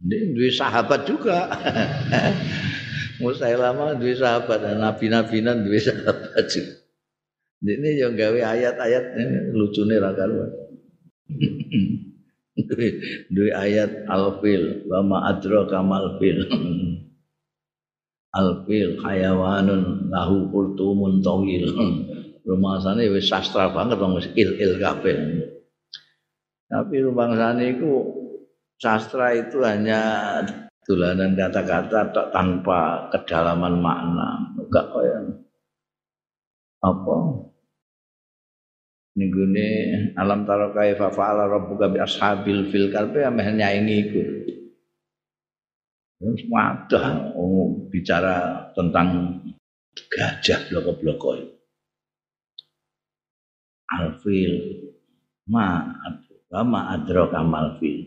duwe 0.00 0.48
sahabat 0.48 1.04
juga. 1.04 1.44
Musailamah 3.20 4.00
duwe 4.00 4.16
sahabat 4.16 4.64
nabi-nabinan 4.80 5.60
duwe 5.60 5.76
sahabat 5.76 6.48
juga. 6.48 6.72
Ini 7.60 8.00
yang 8.00 8.16
gawe 8.16 8.40
ayat-ayat 8.56 9.20
lucune 9.52 10.00
ra 10.00 10.16
karuan. 10.16 10.48
Duwe 13.32 13.52
ayat 13.56 14.04
alfil 14.08 14.84
wa 14.88 15.00
ma 15.04 15.18
adraka 15.32 15.80
mal 15.80 16.16
fil 16.20 16.44
alfil 18.30 18.98
hayawanun 19.02 20.10
lahu 20.10 20.50
kultumun 20.50 21.22
tawil. 21.22 21.66
Sana 22.80 23.06
wis 23.06 23.30
sastra 23.30 23.70
banget 23.70 23.98
wong 24.02 24.18
wis 24.18 24.26
il-il 24.34 24.82
kabeh. 24.82 25.16
Tapi 26.66 26.96
sana 27.14 27.62
itu 27.62 27.90
sastra 28.78 29.34
itu 29.34 29.62
hanya 29.62 30.42
tulanan 30.86 31.38
kata-kata 31.38 32.30
tanpa 32.34 33.10
kedalaman 33.14 33.78
makna. 33.78 34.50
Enggak 34.58 34.86
kaya 34.90 35.18
apa? 36.80 37.16
Ninggune 39.18 39.68
alam 40.16 40.46
taro 40.46 40.70
kaifa 40.72 41.10
fa'ala 41.12 41.50
rabbuka 41.50 41.90
bi 41.92 41.98
ashabil 41.98 42.70
fil 42.70 42.88
kalbi? 42.94 43.26
Ameh 43.26 43.52
nyaingi 43.52 43.96
iku 44.06 44.22
Wadah 46.20 47.32
oh, 47.32 47.88
bicara 47.88 48.68
tentang 48.76 49.40
gajah 50.12 50.68
bloko-bloko. 50.68 51.32
Alfil 53.88 54.52
ma 55.48 55.80
ma 56.60 56.80
adro 56.92 57.24
kamal 57.32 57.80
fil. 57.80 58.04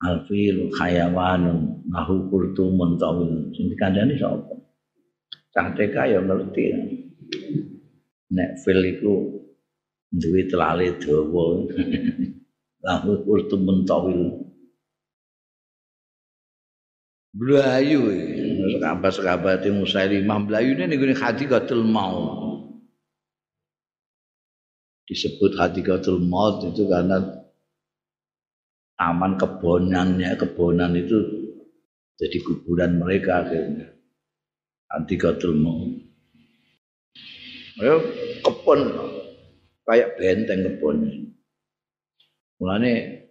Alfil 0.00 0.72
khayawanun 0.72 1.84
lahu 1.92 2.32
kurtumun 2.32 2.96
tawil. 2.96 3.52
Sing 3.52 3.68
dikandani 3.68 4.16
sapa? 4.16 4.56
Cah 5.52 5.76
TK 5.76 5.96
ya 6.08 6.20
ngerti. 6.24 6.64
Nek 8.32 8.50
fil 8.64 8.80
iku 8.80 9.44
duwe 10.08 10.48
telale 10.48 10.96
dawa. 10.96 11.68
lahu 12.88 13.10
kurtumun 13.28 13.84
tawil. 13.84 14.51
Blayu 17.32 18.12
sahabat-sahabat 18.76 19.64
Musailimah 19.72 20.44
Blayu 20.44 20.76
ini 20.76 20.84
nih 20.84 21.16
Hadikatul 21.16 21.80
Maut. 21.80 22.60
Disebut 25.08 25.56
Hadikatul 25.56 26.20
Maut 26.20 26.60
itu 26.68 26.84
karena 26.84 27.24
taman 29.00 29.40
kebonannya, 29.40 30.36
kebonan 30.36 30.92
itu 30.92 31.18
jadi 32.20 32.38
kuburan 32.44 33.00
mereka 33.00 33.48
akhirnya. 33.48 33.96
Hadikatul 34.92 35.56
Maut. 35.56 36.04
Ya, 37.80 37.96
kebon 38.44 38.80
kayak 39.88 40.20
benteng 40.20 40.68
kebonnya. 40.68 41.32
Mulane 42.60 43.21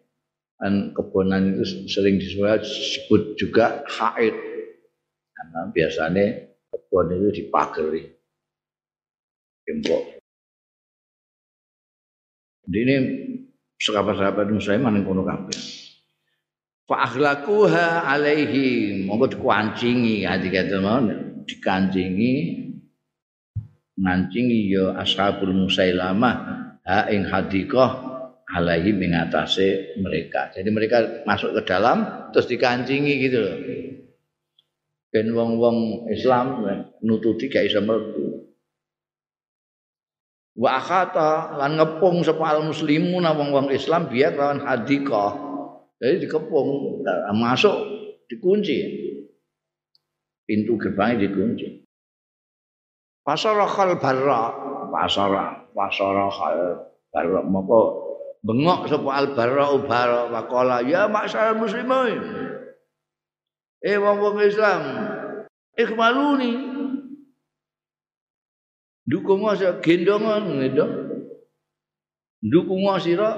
kan 0.61 0.93
kebonan 0.93 1.57
itu 1.57 1.89
sering 1.89 2.21
disebut 2.21 3.33
juga 3.33 3.81
haid. 3.89 4.37
Karena 5.33 5.73
biasanya 5.73 6.25
kebun 6.69 7.17
itu 7.17 7.29
dipagari 7.41 8.05
tembok. 9.65 10.21
Jadi 12.69 12.77
ini 12.77 12.95
sahabat-sahabat 13.81 14.53
muslim 14.53 14.85
yang 14.85 15.01
kono 15.01 15.25
kabeh. 15.25 15.57
Fa 16.85 17.09
akhlaquha 17.09 18.05
alaihi 18.05 19.01
monggo 19.01 19.33
dikuancingi 19.33 20.29
hati 20.29 20.53
kata 20.53 20.77
mau 20.77 21.01
dikancingi 21.47 22.33
ngancingi 23.97 24.59
ya 24.69 24.93
ashabul 24.99 25.55
musailamah 25.55 26.35
ha 26.85 27.07
ing 27.09 27.25
hadikah 27.25 28.10
alaihi 28.51 28.91
mengatasi 28.91 29.99
mereka. 30.03 30.51
Jadi 30.51 30.69
mereka 30.69 31.23
masuk 31.23 31.55
ke 31.55 31.61
dalam 31.63 32.29
terus 32.35 32.51
dikancingi 32.51 33.13
gitu 33.23 33.39
loh. 33.39 33.57
Ben 35.11 35.27
wong-wong 35.31 36.07
Islam 36.11 36.63
nututi 37.03 37.51
gak 37.51 37.67
iso 37.67 37.83
mlebu. 37.83 38.47
Wa 40.55 40.79
akhata 40.79 41.55
lan 41.55 41.79
ngepung 41.79 42.23
sapa 42.27 42.43
al 42.43 42.67
muslimun 42.67 43.23
wong-wong 43.23 43.71
Islam 43.71 44.11
biar 44.11 44.35
lawan 44.35 44.63
hadikah. 44.63 45.35
Jadi 45.99 46.27
dikepung 46.27 47.03
masuk 47.35 47.75
dikunci. 48.27 48.99
Pintu 50.43 50.75
gerbangnya 50.75 51.27
dikunci. 51.27 51.87
Pasara 53.21 53.69
khal 53.69 54.01
barra, 54.01 54.49
pasara, 54.89 55.69
pasara 55.71 56.27
khal 56.27 56.57
barra 57.13 57.39
moko 57.45 58.10
bengok 58.41 58.89
sapa 58.89 59.09
al 59.13 59.27
barra 59.37 59.65
ubara 59.73 60.29
waqala 60.33 60.81
ya 60.85 61.05
masyarakat 61.05 61.55
muslimin 61.61 62.21
eh 63.85 63.97
wong-wong 63.97 64.41
Islam 64.41 64.81
ikhmaluni 65.77 66.71
dukung 69.05 69.43
sira 69.57 69.81
gendongan 69.81 70.61
gitu. 70.61 70.85
Dukung 72.41 72.85
sira 72.97 73.37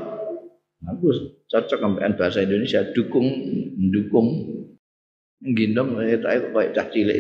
bagus. 0.84 1.18
Cocok 1.48 1.80
sampean 1.80 2.14
bahasa 2.20 2.44
Indonesia 2.44 2.84
dukung 2.92 3.28
dukung 3.92 4.28
gendong 5.44 6.00
itu 6.08 6.24
kayak 6.24 6.72
cah 6.72 6.88
cilik 6.88 7.20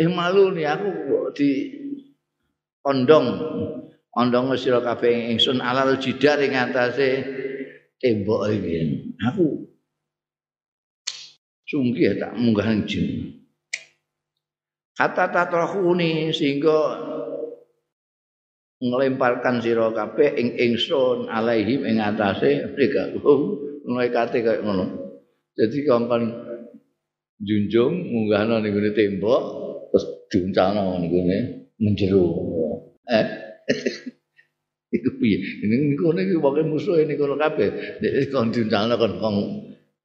eh 0.00 0.08
malu 0.08 0.48
nih 0.56 0.64
aku 0.64 0.88
di 1.36 1.48
kondong 2.80 3.28
ondong 4.12 4.52
sira 4.60 4.84
kabeh 4.84 5.32
ingsun 5.32 5.64
alal 5.64 5.96
jidar 5.96 6.40
ing 6.44 6.52
atase 6.52 7.24
tembok 7.96 8.52
iki. 8.52 9.12
Aku 9.32 9.68
sungguh 11.64 12.20
tak 12.20 12.36
munggah 12.36 12.68
jin. 12.84 13.40
Kata 14.92 15.32
tatrahuni 15.32 16.28
sehingga 16.36 17.00
ngelemparkan 18.82 19.64
sira 19.64 19.88
kabeh 19.94 20.36
ing 20.36 20.48
ingsun 20.60 21.32
alaihim 21.32 21.88
ing 21.88 21.96
atase 22.02 22.68
mereka. 22.76 23.16
Malaikate 23.82 24.46
kaya 24.46 24.62
ngono. 24.62 24.84
Jadi 25.58 25.84
kongkon 25.84 26.22
junjung 27.42 27.98
munggahno 27.98 28.62
ning 28.62 28.78
tembok 28.94 29.42
terus 29.90 30.04
diuncalno 30.30 31.00
ning 31.02 31.12
menjero. 31.80 32.24
Eh 33.10 33.51
Iku 34.96 35.08
piye? 35.16 35.64
Ini 35.64 35.96
kono 35.96 36.20
iki 36.20 36.36
wong 36.36 36.68
musuh 36.68 37.00
ini 37.00 37.16
kono 37.16 37.40
kabeh. 37.40 38.00
Nek 38.04 38.28
kon 38.28 38.52
diundangno 38.52 39.00
kon 39.00 39.14
kong 39.16 39.36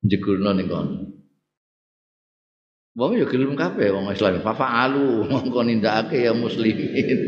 njegulno 0.08 0.56
ning 0.56 0.68
kono. 0.72 0.96
Wong 2.96 3.12
ya 3.20 3.28
gelem 3.28 3.54
kabeh 3.54 3.92
wong 3.92 4.08
Islam. 4.16 4.40
Fa 4.40 4.56
fa'alu 4.56 5.28
mongko 5.28 5.60
nindakake 5.68 6.24
ya 6.24 6.32
muslimin. 6.32 7.20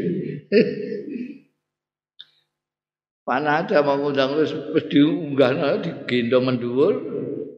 Panada 3.28 3.86
mongko 3.86 4.08
undang 4.16 4.32
wis 4.40 4.56
wis 4.74 4.86
diunggahno 4.90 5.84
digendong 5.84 6.50
mendhuwur. 6.50 6.96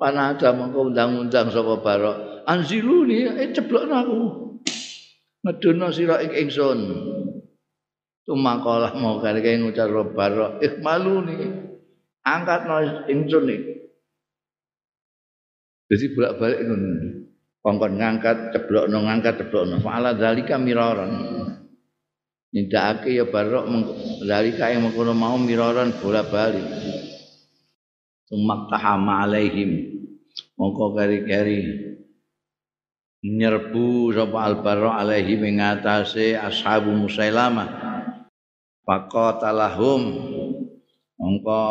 Panada 0.02 0.50
mongko 0.52 0.92
undang-undang 0.92 1.54
sapa 1.54 1.78
barok. 1.78 2.18
Anziluni 2.50 3.30
eh 3.32 3.54
ceblokno 3.54 3.96
aku. 3.96 4.20
Medono 5.46 5.94
sira 5.94 6.26
ing 6.26 6.34
ingsun. 6.36 6.80
Tumakalah 8.32 8.96
mau 8.96 9.20
kali 9.20 9.44
kaya 9.44 9.60
ngucap 9.60 9.92
robbaro 9.92 10.64
Ikhmalu 10.64 11.16
nih. 11.28 11.40
Angkat 12.24 12.64
no 12.64 12.76
ingsun 13.12 13.44
nih. 13.44 13.62
Jadi 15.92 16.06
bolak 16.16 16.40
balik 16.40 16.60
itu 16.64 16.76
Kongkon 17.60 18.00
ngangkat 18.00 18.56
ceblok 18.56 18.88
no 18.88 19.04
ngangkat 19.04 19.44
ceblok 19.44 19.68
no 19.68 19.76
Fa'ala 19.84 20.16
dalika 20.16 20.56
miraran. 20.56 21.12
Nidake 22.56 23.20
ya 23.20 23.28
barok 23.28 23.68
Dalika 24.24 24.72
yang 24.72 24.88
mengkono 24.88 25.12
mau 25.12 25.36
miraran 25.36 25.92
bolak 26.00 26.32
balik 26.32 26.64
Tumak 28.32 28.72
tahama 28.72 29.28
alaihim. 29.28 29.92
Mongko 30.56 30.96
kari-kari 30.96 31.92
nyerbu 33.28 34.16
sapa 34.16 34.40
al-barra 34.40 35.04
alaihi 35.04 35.36
mengatasi 35.36 36.40
ashabu 36.40 36.96
musailamah 36.96 37.91
faqatalahum. 38.86 40.02
Mongko 41.22 41.66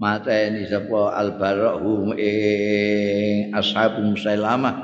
mateni 0.00 0.66
sapa 0.66 1.14
al-barahum 1.14 2.18
ing 2.18 3.54
ashabu 3.54 4.02
musailamah 4.02 4.74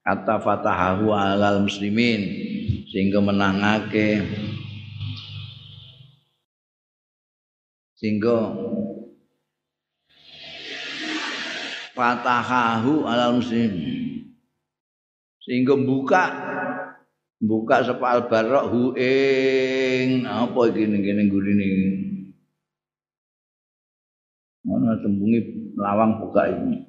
kata 0.00 0.40
fatahahu 0.40 1.12
alal 1.12 1.68
muslimin. 1.68 2.48
Sehingga 2.88 3.20
menangake. 3.20 4.24
Sehingga 8.00 8.56
fatahahu 11.92 13.04
alal 13.04 13.44
muslimin. 13.44 14.32
Sehingga 15.44 15.76
buka 15.76 16.24
buka 17.38 17.86
sapa 17.86 18.18
albarok 18.18 18.64
hu 18.70 18.80
ing 18.98 20.26
apa 20.26 20.60
iki 20.74 20.84
ning 20.90 21.02
kene 21.06 21.22
gurine 21.30 21.68
ana 24.68 24.98
tembungi 25.00 25.40
lawang 25.78 26.18
buka 26.18 26.50
ini 26.50 26.82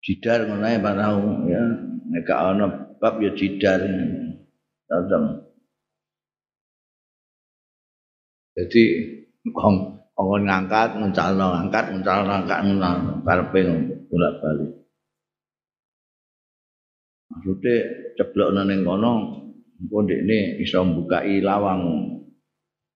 jidar 0.00 0.48
ngono 0.48 0.64
ae 0.64 0.80
barau 0.80 1.44
ya 1.48 1.62
nek 2.08 2.28
ana 2.32 2.66
bab 3.00 3.20
ya 3.20 3.30
jidar 3.36 3.84
datang 4.88 5.44
jadi 8.56 8.82
kong 9.52 9.76
kong 10.16 10.46
ngangkat 10.46 10.96
nguncalno 10.96 11.46
ngangkat 11.52 11.84
nguncalno 11.92 12.30
ngangkat 12.32 12.58
nguncalno 12.64 13.12
karepe 13.26 13.60
bolak-balik 14.08 14.83
Maksudnya 17.34 17.76
ceblok 18.14 18.54
ning 18.54 18.86
kono 18.86 19.12
engko 19.82 19.98
ndekne 20.06 20.62
iso 20.62 20.86
mbukai 20.86 21.42
lawang. 21.42 21.82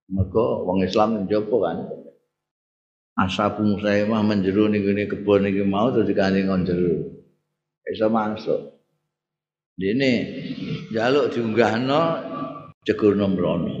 Mergo 0.09 0.63
wong 0.65 0.87
Islam 0.87 1.27
njopo 1.27 1.59
kan. 1.59 1.77
Ashabu 3.19 3.67
Musaimah 3.67 4.23
menjeru 4.23 4.71
ning 4.71 4.87
kene 4.87 5.11
kebon 5.11 5.43
iki 5.51 5.67
mau 5.67 5.91
terus 5.91 6.07
dikandeng 6.07 6.47
ngon 6.47 6.63
jero. 6.63 6.95
Iso 7.83 8.07
masuk. 8.07 8.79
Dene 9.75 10.11
jaluk 10.95 11.35
diunggahno 11.35 12.01
jegurno 12.87 13.27
mrono. 13.27 13.75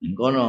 Ning 0.00 0.14
kono 0.16 0.48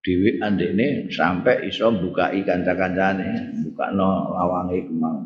dhewe 0.00 0.40
andekne 0.40 1.12
sampai 1.12 1.68
iso 1.68 1.92
mbukai 1.92 2.40
kanca-kancane, 2.44 3.60
mbukakno 3.60 4.32
lawange 4.32 4.88
kemang. 4.88 5.18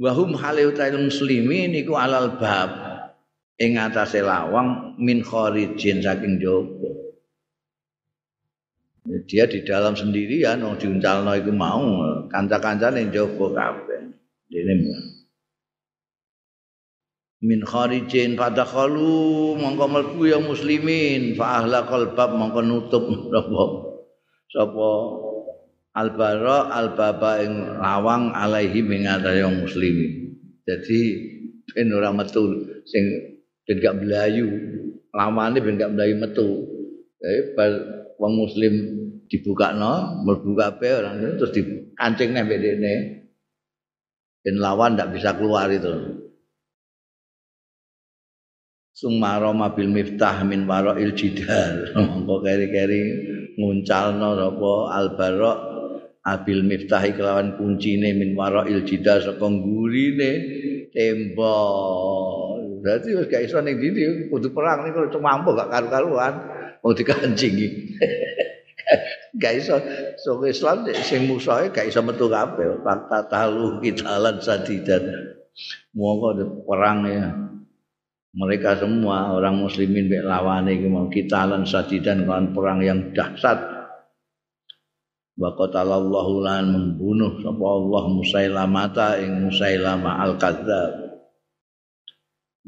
Wahum 0.00 0.32
hale 0.38 0.64
utail 0.64 0.96
muslimin 0.96 1.76
iku 1.76 1.98
alal 1.98 2.40
bab 2.40 2.70
ing 3.60 3.76
atase 3.76 4.24
lawang 4.24 4.96
min 4.96 5.20
kharijin 5.20 6.00
saking 6.00 6.40
jaba. 6.40 7.00
dia 9.26 9.48
di 9.48 9.66
dalam 9.66 9.98
sendirian 9.98 10.62
oh 10.62 10.78
diuncalno 10.78 11.34
iku 11.34 11.50
mau 11.50 11.82
kanca-kancane 12.30 13.10
njaba 13.10 13.46
kabeh 13.50 14.02
dene 14.46 14.74
min 17.40 17.64
kharijin 17.64 18.36
fadakhalu 18.36 19.56
mongko 19.56 19.84
mlebu 19.88 20.22
ya 20.28 20.38
muslimin. 20.40 21.36
Fa 21.36 21.64
ahla 21.64 21.88
qalbab 21.88 22.36
mongko 22.36 22.60
nutup. 22.64 23.04
Sapa? 23.32 23.64
Sapa? 24.52 24.90
Albara 25.90 26.70
albaba 26.70 27.42
ing 27.42 27.82
lawang 27.82 28.30
alaihi 28.30 28.78
ing 28.78 29.02
yang 29.10 29.58
muslimin 29.58 30.30
jadi 30.70 31.00
ben 31.74 31.90
ora 31.90 32.14
metu 32.14 32.62
sing 32.86 33.04
ben 33.66 33.82
gak 33.82 33.98
mlayu. 33.98 34.46
Lawane 35.10 35.58
ben 35.58 35.74
gak 35.74 35.90
mlayu 35.90 36.14
metu. 36.22 36.48
Eh 37.20 37.58
wong 38.22 38.32
muslim 38.38 38.74
dibukakno 39.26 40.22
mlebu 40.26 40.54
kabeh 40.54 40.90
orang 41.02 41.38
terus 41.38 41.50
dikancing 41.50 42.30
nek 42.38 42.46
dekne. 42.46 42.94
Ben 44.46 44.56
lawan 44.62 44.94
ndak 44.94 45.10
bisa 45.10 45.36
keluar 45.36 45.68
itu 45.68 46.19
Sumaro 49.00 49.56
mabil 49.56 49.88
miftah 49.88 50.44
min 50.44 50.68
il 51.00 51.16
jidal. 51.16 51.88
Mongko 51.96 52.44
keri-keri 52.44 53.00
nguncalno 53.56 54.36
apa 54.36 54.72
albaro 54.92 55.52
abil 56.20 56.60
miftah 56.68 57.08
kelawan 57.08 57.56
kuncine 57.56 58.12
min 58.12 58.36
il 58.68 58.84
jidal 58.84 59.24
saka 59.24 59.40
gurine 59.48 60.30
tembok. 60.92 62.60
Berarti 62.84 63.08
wis 63.16 63.26
gak 63.32 63.48
iso 63.48 63.64
ning 63.64 63.80
ndi 63.80 64.28
kudu 64.28 64.52
perang 64.52 64.84
niku 64.84 65.08
cuma 65.08 65.40
mampu 65.40 65.56
gak 65.56 65.72
karu-karuan 65.72 66.34
mau 66.84 66.92
dikancingi. 66.92 67.68
gak 69.40 69.64
iso 69.64 69.80
so 70.20 70.44
Islam 70.44 70.84
sing 70.92 71.24
musuhe 71.24 71.72
gak 71.72 71.88
iso 71.88 72.04
metu 72.04 72.28
kabeh. 72.28 72.84
Tak 72.84 73.32
talu 73.32 73.80
kitalan 73.80 74.36
sadidan. 74.44 75.08
Monggo 75.96 76.36
perang 76.68 77.08
ya. 77.08 77.32
Mereka 78.30 78.78
semua 78.78 79.34
orang 79.34 79.58
muslimin 79.58 80.06
bek 80.06 80.22
lawane 80.22 80.78
iki 80.78 80.86
mau 80.86 81.10
kitalan 81.10 81.66
sadidan 81.66 82.22
kan 82.30 82.54
perang 82.54 82.78
yang 82.78 83.10
dahsyat. 83.10 83.58
Wa 85.34 85.50
qatalallahu 85.56 86.44
lan 86.44 86.64
membunuh 86.70 87.40
sapa 87.42 87.64
Allah 87.64 88.04
Musailamata 88.12 89.08
ing 89.18 89.48
Musailama 89.48 90.20
al-Kadzdzab 90.20 90.92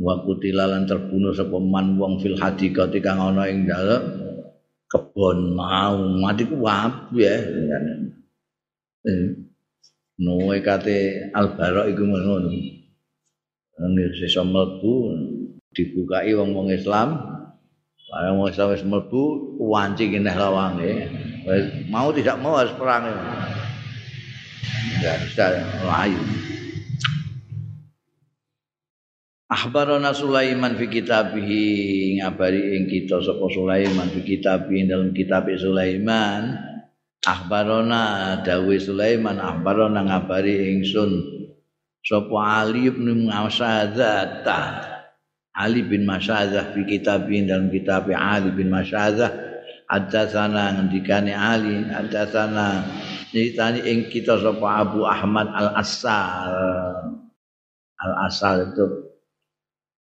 wa 0.03 0.15
kutilalan 0.25 0.89
terbunuh 0.89 1.37
sapa 1.37 1.61
man 1.61 2.01
wong 2.01 2.19
fil 2.19 2.35
hadiqati 2.35 2.99
kang 3.05 3.23
ana 3.23 3.47
ing 3.47 3.69
dalem 3.69 4.03
kebon 4.91 5.55
mau. 5.55 6.01
Mati 6.19 6.43
ku 6.49 6.59
ya. 7.15 7.39
Eh, 9.03 9.27
Noe 10.23 10.59
kate 10.63 11.31
al-Bara 11.35 11.87
iku 11.91 12.03
ngono. 12.03 12.39
Nggih 13.83 14.11
sesa 14.15 14.47
mlebu 14.47 14.95
dibukai 15.73 16.33
wong-wong 16.37 16.73
Islam 16.73 17.33
Barang 18.13 18.45
wong 18.45 18.53
Islam 18.53 18.77
wis 18.77 18.85
mlebu 18.85 19.57
wanci 19.57 20.13
kene 20.13 20.29
lawange. 20.37 21.09
Mau 21.89 22.13
tidak 22.13 22.37
mau 22.45 22.61
harus 22.61 22.77
perang. 22.77 23.09
Ya 25.01 25.17
bisa 25.17 25.65
layu. 25.81 26.21
Akhbarana 29.49 30.13
Sulaiman 30.13 30.77
fi 30.77 30.93
kitabihi 30.93 31.65
ngabari 32.21 32.77
ing 32.77 32.85
kita 32.93 33.25
sapa 33.25 33.49
Sulaiman 33.49 34.13
fi 34.13 34.21
kitabihi 34.21 34.93
dalam 34.93 35.17
kitab 35.17 35.49
Sulaiman. 35.57 36.53
Akhbarana 37.25 38.45
Dawi 38.45 38.77
Sulaiman 38.77 39.41
akhbarana 39.41 40.05
ngabari 40.05 40.69
ingsun 40.77 41.17
sapa 42.05 42.37
Ali 42.61 42.93
bin 42.93 43.25
Muawsadzata. 43.25 44.92
Ali 45.53 45.85
bin 45.85 46.09
Masyadzah 46.09 46.73
fi 46.73 46.81
kitabin 46.89 47.45
dalam 47.45 47.69
kitab 47.69 48.09
Ali 48.09 48.51
bin 48.57 48.73
Masyadzah 48.73 49.31
ada 49.89 50.23
sana 50.25 50.73
ngendikane 50.81 51.37
Ali 51.37 51.85
ada 51.93 52.25
sana 52.25 52.89
nyritani 53.37 53.85
ing 53.85 53.99
kita 54.09 54.41
sapa 54.41 54.67
Abu 54.81 55.05
Ahmad 55.05 55.53
Al 55.53 55.77
Asal 55.77 56.53
Al 58.01 58.13
Asal 58.25 58.73
itu 58.73 58.85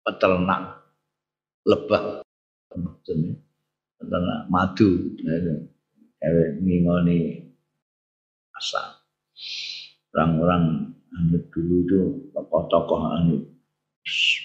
peternak 0.00 0.80
lebah 1.68 2.24
peternak 2.72 4.40
madu 4.48 5.14
kayak 6.22 6.62
ngingoni 6.62 7.50
asal. 8.56 9.02
Orang-orang 10.14 10.94
dulu 11.50 11.76
itu 11.82 12.00
tokoh-tokoh 12.30 13.00
anu 13.18 13.51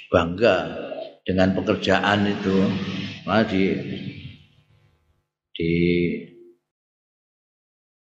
bangga 0.09 0.57
dengan 1.25 1.53
pekerjaan 1.57 2.27
itu. 2.29 2.57
Malah 3.27 3.45
di 3.49 3.63
di 5.57 5.71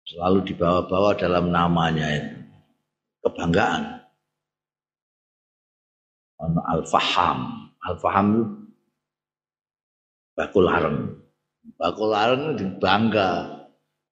selalu 0.06 0.44
dibawa-bawa 0.54 1.16
dalam 1.16 1.50
namanya 1.50 2.08
itu. 2.14 2.38
Kebanggaan. 3.26 3.84
Al-faham. 6.70 7.68
Al-faham 7.84 8.26
itu 8.32 8.44
bakul 10.40 10.72
areng 10.72 11.20
bakul 11.76 12.16
itu 12.56 12.66
bangga. 12.80 13.60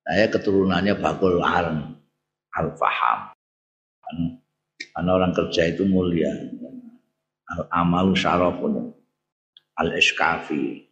Saya 0.07 0.31
keturunannya 0.31 0.99
bakul 0.99 1.39
areng 1.43 1.95
al-faham. 2.55 3.35
Karena 4.93 5.11
orang 5.11 5.33
kerja 5.35 5.67
itu 5.67 5.83
mulia 5.83 6.31
al 7.53 7.61
amalu 7.71 8.13
syarafun. 8.17 8.91
Al 9.77 9.93
iskafi 9.93 10.89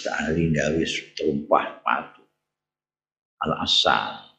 ahli 0.00 0.48
gawis 0.56 1.12
tumpah 1.12 1.84
patu. 1.84 2.24
Al 3.44 3.52
asal 3.60 4.32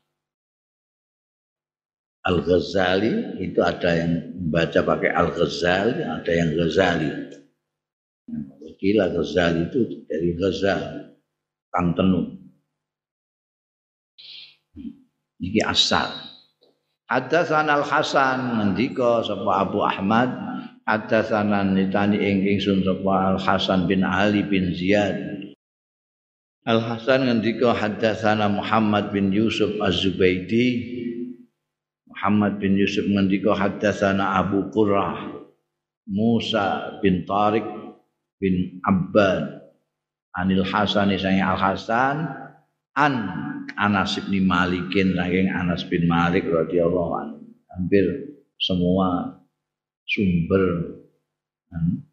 al 2.21 2.37
ghazali 2.45 3.41
itu 3.41 3.61
ada 3.61 3.89
yang 3.97 4.33
membaca 4.37 4.81
pakai 4.81 5.09
al 5.13 5.29
ghazali 5.33 6.01
ada 6.01 6.31
yang 6.33 6.49
ghazali. 6.57 7.31
Gila 8.81 9.13
Ghazali 9.13 9.69
itu 9.69 10.09
dari 10.09 10.33
Ghazal 10.33 11.13
Kang 11.69 11.93
Tenun. 11.93 12.33
Ini 15.37 15.61
asal 15.69 16.30
ada 17.11 17.43
sanal 17.43 17.83
Hasan 17.83 18.55
ngendika 18.55 19.19
sapa 19.27 19.67
Abu 19.67 19.83
Ahmad. 19.83 20.31
Ada 20.87 21.27
sanan 21.27 21.77
nitani 21.77 22.17
ing 22.17 22.47
ingsun 22.57 22.87
sapa 22.87 23.35
Al 23.35 23.39
Hasan 23.39 23.85
bin 23.85 24.07
Ali 24.07 24.47
bin 24.47 24.71
Ziyad. 24.71 25.43
Al 26.63 26.79
Hasan 26.79 27.27
ngendika 27.27 27.75
hadatsana 27.75 28.47
Muhammad 28.47 29.11
bin 29.11 29.35
Yusuf 29.35 29.75
Az-Zubaidi 29.81 30.67
Muhammad 32.07 32.61
bin 32.63 32.79
Yusuf 32.79 33.05
ngendika 33.05 33.57
hadatsana 33.57 34.39
Abu 34.39 34.71
Qurrah 34.71 35.41
Musa 36.05 36.97
bin 37.01 37.25
Tariq 37.25 37.65
bin 38.37 38.81
Abbad 38.85 39.73
Anil 40.37 40.63
Hasan 40.65 41.13
sang 41.17 41.41
Al 41.41 41.59
Hasan 41.59 42.40
an 42.97 43.13
Anas 43.79 44.19
bin 44.27 44.47
Malikin 44.47 45.15
saking 45.15 45.47
Anas 45.51 45.87
bin 45.87 46.07
Malik 46.07 46.47
radhiyallahu 46.47 47.11
anhu. 47.15 47.39
Hampir 47.71 48.03
semua 48.59 49.39
sumber 50.03 50.63
hmm, 51.71 52.03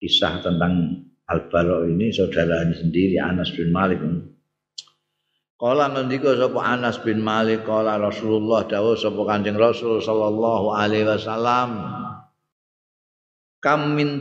kisah 0.00 0.40
tentang 0.40 1.04
Al-Bara 1.26 1.90
ini 1.90 2.14
saudaranya 2.14 2.74
sendiri 2.78 3.18
Anas 3.18 3.50
bin 3.52 3.74
Malik. 3.74 3.98
Kala 5.56 5.88
ngendika 5.88 6.36
sapa 6.36 6.60
Anas 6.64 7.00
bin 7.00 7.24
Malik 7.24 7.64
kala 7.64 7.96
Rasulullah 7.96 8.68
dawuh 8.68 8.92
sapa 8.92 9.24
Kanjeng 9.24 9.56
Rasul 9.56 10.04
sallallahu 10.04 10.76
alaihi 10.76 11.08
wasallam 11.08 11.80
kam 13.64 13.96
min 13.96 14.20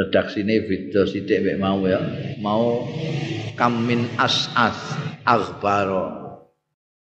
redaksine 0.00 0.64
beda 0.64 1.04
sithik 1.04 1.44
mek 1.44 1.60
mau 1.60 1.84
ya. 1.84 2.00
Mau 2.40 2.88
kamin 3.60 4.08
as'as 4.16 4.96
akhbaro 5.28 6.08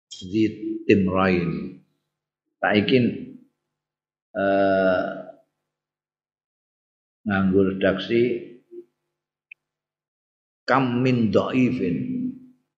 di 0.09 0.45
timrain. 0.89 1.76
Ikin 2.59 3.05
eh 4.34 5.28
nganggo 7.28 7.76
redaksi 7.76 8.20
kam 10.64 11.05
min 11.05 11.28
dhaifin 11.28 11.97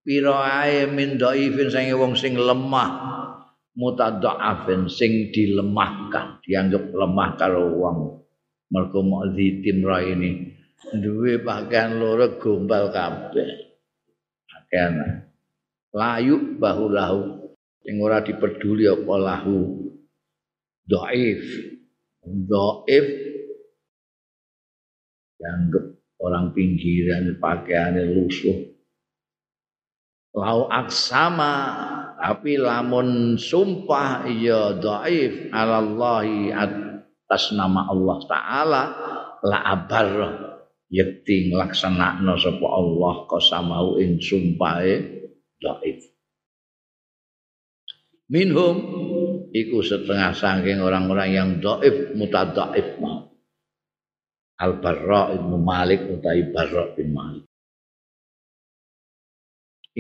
pira 0.03 0.67
ae 0.67 0.91
min 0.91 1.15
dhaifin 1.23 1.71
sing 1.71 1.87
wong 1.95 2.19
sing 2.19 2.35
lemah 2.35 2.91
mutadhaafin 3.79 4.91
sing 4.91 5.31
dilemahkan 5.31 6.43
dianggap 6.43 6.91
lemah 6.91 7.31
karo 7.39 7.65
wong 7.79 7.99
mergo 8.71 9.03
mu'dzi 9.03 9.61
timra 9.67 10.01
ini. 10.07 10.57
Duwe 10.97 11.43
pakaian 11.45 12.01
loro 12.01 12.41
gombal 12.41 12.89
kabeh. 12.89 13.51
Pakaian. 14.49 15.27
Layu 15.93 16.57
bahu 16.57 16.87
lahu. 16.89 17.21
Sing 17.83 18.01
ora 18.01 18.23
dipeduli 18.25 18.89
apa 18.89 19.15
lahu. 19.19 19.91
Dhaif 20.89 21.45
dhaif 22.25 23.07
dianggap 25.41 25.85
orang 26.21 26.53
pinggiran 26.53 27.41
pakaiannya 27.41 28.05
lusuh. 28.13 28.59
Lau 30.31 30.71
aksama 30.71 31.55
tapi 32.21 32.61
lamun 32.61 33.35
sumpah 33.41 34.29
iya 34.29 34.77
dhaif 34.79 35.51
alallahi 35.51 36.55
atas 37.31 37.55
nama 37.55 37.87
Allah 37.87 38.19
taala 38.27 38.83
la 39.47 39.59
abar 39.63 40.11
yakti 40.91 41.55
nglaksanakno 41.55 42.35
sapa 42.35 42.67
Allah 42.67 43.15
qasamau 43.31 44.03
ing 44.03 44.19
sumpahe 44.19 45.23
dhaif. 45.63 46.11
Minhum 48.35 48.75
iku 49.55 49.79
setengah 49.79 50.35
saking 50.35 50.83
orang-orang 50.83 51.31
yang 51.31 51.49
dhaif 51.63 52.19
mutadhaif 52.19 52.99
mau. 52.99 53.31
Al-Barra 54.59 55.31
ibnu 55.31 55.55
Malik 55.55 56.11
utai 56.11 56.51
Barra 56.51 56.99
bin 56.99 57.15
Malik. 57.15 57.47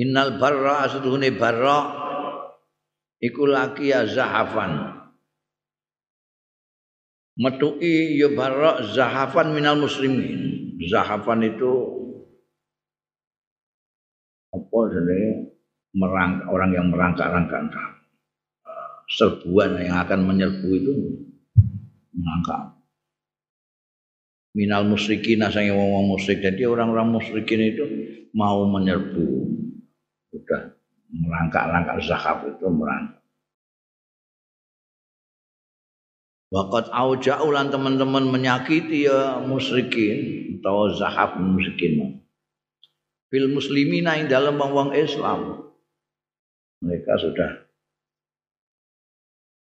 Innal 0.02 0.34
barra 0.42 0.90
asduhune 0.90 1.30
barra 1.38 1.94
iku 3.22 3.46
laki 3.46 3.94
ya 3.94 4.02
zahafan 4.02 4.98
metuki 7.41 8.20
ya 8.20 8.28
barra 8.28 8.84
zahafan 8.93 9.57
minal 9.57 9.80
muslimin. 9.80 10.76
Zahafan 10.93 11.41
itu 11.41 11.72
apa 14.53 14.78
jenenge? 14.93 15.57
Merang 15.91 16.47
orang 16.47 16.70
yang 16.70 16.86
merangkak-rangkak 16.93 17.66
serbuan 19.11 19.74
yang 19.82 19.99
akan 20.07 20.22
menyerbu 20.22 20.68
itu 20.70 20.95
mengangkat 22.14 22.78
minal 24.55 24.86
musyrikin 24.86 25.43
asalnya 25.43 25.74
wong 25.74 26.14
musyrik. 26.14 26.43
Jadi 26.43 26.62
orang-orang 26.62 27.11
musyrikin 27.18 27.74
itu 27.74 27.84
mau 28.34 28.62
menyerbu. 28.70 29.26
Sudah 30.30 30.78
merangkak-rangkak 31.11 31.99
zahab 32.07 32.47
itu 32.47 32.66
merangkak 32.70 33.19
Wakat 36.51 36.90
auja'ulan 36.90 37.70
teman-teman 37.70 38.26
menyakiti 38.26 39.07
ya 39.07 39.38
musyrikin 39.38 40.59
atau 40.59 40.90
zahab 40.98 41.38
musyrikin. 41.38 42.26
Fil 43.30 43.46
muslimina 43.55 44.18
yang 44.18 44.26
dalam 44.26 44.59
wong 44.59 44.90
Islam. 44.90 45.70
Mereka 46.82 47.12
sudah 47.22 47.70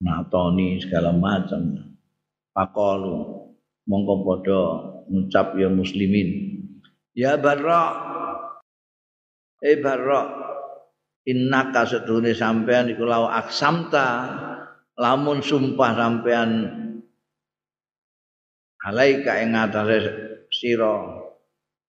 natoni 0.00 0.80
segala 0.80 1.12
macam 1.12 1.92
pakolu 2.54 3.50
mongko 3.84 4.14
padha 4.22 4.62
ngucap 5.10 5.58
ya 5.58 5.66
muslimin 5.66 6.28
ya 7.18 7.34
barra 7.34 7.82
eh 9.58 9.74
barra 9.82 10.22
innaka 11.26 11.82
sedune 11.82 12.30
sampean 12.30 12.94
iku 12.94 13.02
lau 13.02 13.26
aksamta 13.26 14.06
lamun 14.98 15.38
sumpah 15.38 15.94
sampean 15.94 16.50
alaika 18.82 19.38
ing 19.38 19.54
atase 19.54 19.98
sira 20.50 21.22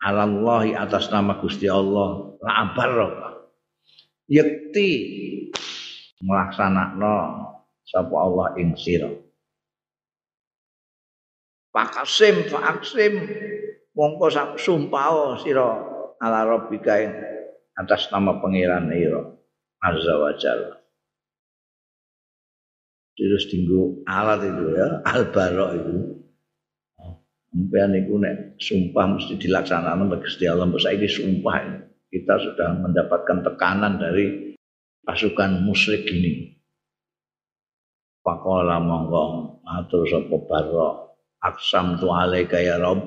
alallahi 0.05 0.77
atas 0.77 1.09
nama 1.09 1.41
Gusti 1.41 1.65
Allah 1.65 2.37
la 2.37 2.51
abarra 2.69 3.09
yakti 4.29 4.89
melaksanakan 6.21 7.49
sapa 7.89 8.15
Allah 8.15 8.53
ing 8.61 8.77
sira. 8.77 9.09
Pakasim 11.73 12.45
faksim 12.45 13.25
mongko 13.97 14.29
sumpah 14.61 15.41
sira 15.41 15.69
ala 16.21 16.45
rabbika 16.45 17.09
atas 17.73 18.11
nama 18.13 18.37
pangeran 18.37 18.91
ira 18.93 19.33
azza 19.81 20.13
wa 20.19 20.31
jalla 20.35 20.75
terus 23.19 23.51
tinggu 23.51 23.99
alat 24.07 24.47
itu 24.47 24.65
ya 24.79 24.87
albaro 25.03 25.67
itu 25.75 25.95
Sampai 27.49 27.81
niku 27.89 28.21
nek 28.21 28.61
sumpah 28.61 29.17
mesti 29.17 29.33
dilaksanakan 29.41 30.13
oleh 30.13 30.21
Gusti 30.21 30.45
Allah. 30.45 30.69
Saiki 30.69 31.09
sumpah 31.09 31.81
kita 32.13 32.37
sudah 32.37 32.77
mendapatkan 32.77 33.41
tekanan 33.41 33.97
dari 33.97 34.53
pasukan 35.01 35.65
musyrik 35.65 36.05
ini. 36.13 36.53
Pakola 38.21 38.77
monggo 38.77 39.57
matur 39.65 40.05
sapa 40.05 40.37
barra 40.45 41.09
aksam 41.41 41.97
tu 41.97 42.11
alaika 42.11 42.59
ya 42.59 42.77
rob 42.77 42.99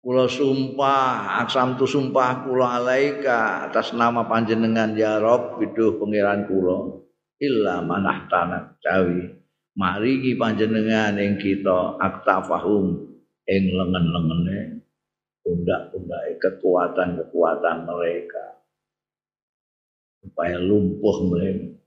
kula 0.00 0.24
sumpah 0.24 1.44
aksam 1.44 1.76
tu 1.76 1.84
sumpah 1.84 2.48
kula 2.48 2.80
alaika 2.80 3.68
atas 3.68 3.92
nama 3.92 4.24
panjenengan 4.24 4.96
ya 4.96 5.20
rob 5.20 5.60
biduh 5.60 6.00
pangeran 6.00 6.48
kula 6.48 7.04
illa 7.40 7.82
manahtana 7.82 8.76
cawi. 8.84 9.40
Marigi 9.74 10.36
panjenengan 10.36 11.16
ing 11.16 11.40
kita 11.40 11.96
aktafahum 11.96 13.16
ing 13.48 13.64
lengen-lengene 13.72 14.84
pundak-pundak 15.40 16.36
kekuatan-kekuatan 16.38 17.88
mereka. 17.88 18.60
Supaya 20.20 20.60
lumpuh 20.60 21.16
mereka 21.32 21.80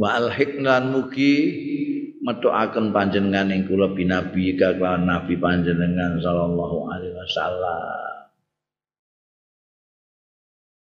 wa 0.00 0.16
alhiqnan 0.16 0.96
mugi 0.96 1.34
metuaken 2.24 2.88
panjenengan 2.88 3.52
ing 3.52 3.68
kula 3.68 3.92
binabi 3.92 4.56
kelawan 4.56 5.04
nabi 5.04 5.36
panjenengan 5.36 6.16
sallallahu 6.20 6.88
alaihi 6.88 7.16
wasallam. 7.16 8.16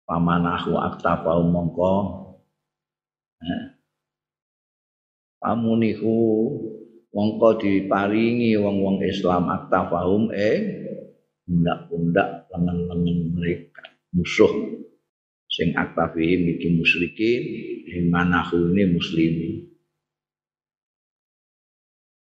Pamanahu 0.05 0.75
aktafa 0.77 1.39
mongko 1.39 2.20
pamunihu 5.41 6.15
mongko 7.11 7.49
diparingi 7.59 8.55
wong-wong 8.55 9.03
Islam 9.03 9.49
aktafahum 9.49 10.29
ing 10.31 10.61
pundak-pundak 11.49 12.47
lengan-lengan 12.53 13.17
mereka. 13.35 13.83
Musuh 14.15 14.51
sing 15.51 15.75
aktafihim 15.75 16.55
iki 16.55 16.67
musyrikin 16.71 17.41
manahu 18.07 18.71
ini 18.71 18.83
muslimi. 18.87 19.49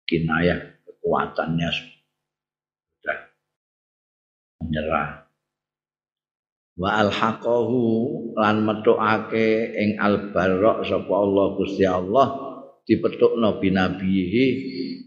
Kinayah 0.08 0.60
kekuatannya 0.84 1.70
sudah 1.72 3.20
menyerah 4.60 5.21
wa 6.82 6.90
alhaqahu 7.06 7.82
lan 8.34 8.66
metukake 8.66 9.78
ing 9.78 10.02
albarok 10.02 10.82
sapa 10.82 11.14
Allah 11.14 11.46
Gusti 11.62 11.86
Allah 11.86 12.28
dipetukno 12.90 13.62
binabihi 13.62 14.46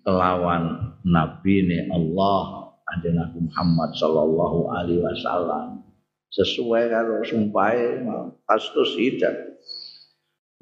kelawan 0.07 0.95
nabi 1.03 1.67
ne 1.67 1.91
Allah 1.91 2.63
Nabi 2.95 3.51
Muhammad 3.51 3.91
sallallahu 3.99 4.71
alaihi 4.71 5.03
wasallam. 5.03 5.83
Sesuai 6.31 6.95
karo 6.95 7.27
sumpahe 7.27 8.07
pastus 8.47 8.95
hidat 8.95 9.35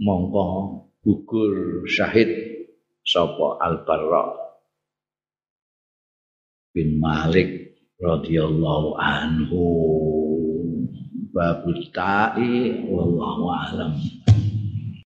mongko 0.00 0.44
gugur 1.04 1.84
syahid 1.84 2.28
sapa 3.04 3.60
al 3.60 3.84
barra 3.84 4.32
bin 6.72 6.96
Malik 6.96 7.76
radhiyallahu 8.00 8.96
anhu 8.96 9.64
Babutai, 11.32 11.88
ta'i 11.96 12.84
wallahu 12.92 13.48
a'lam. 13.56 13.92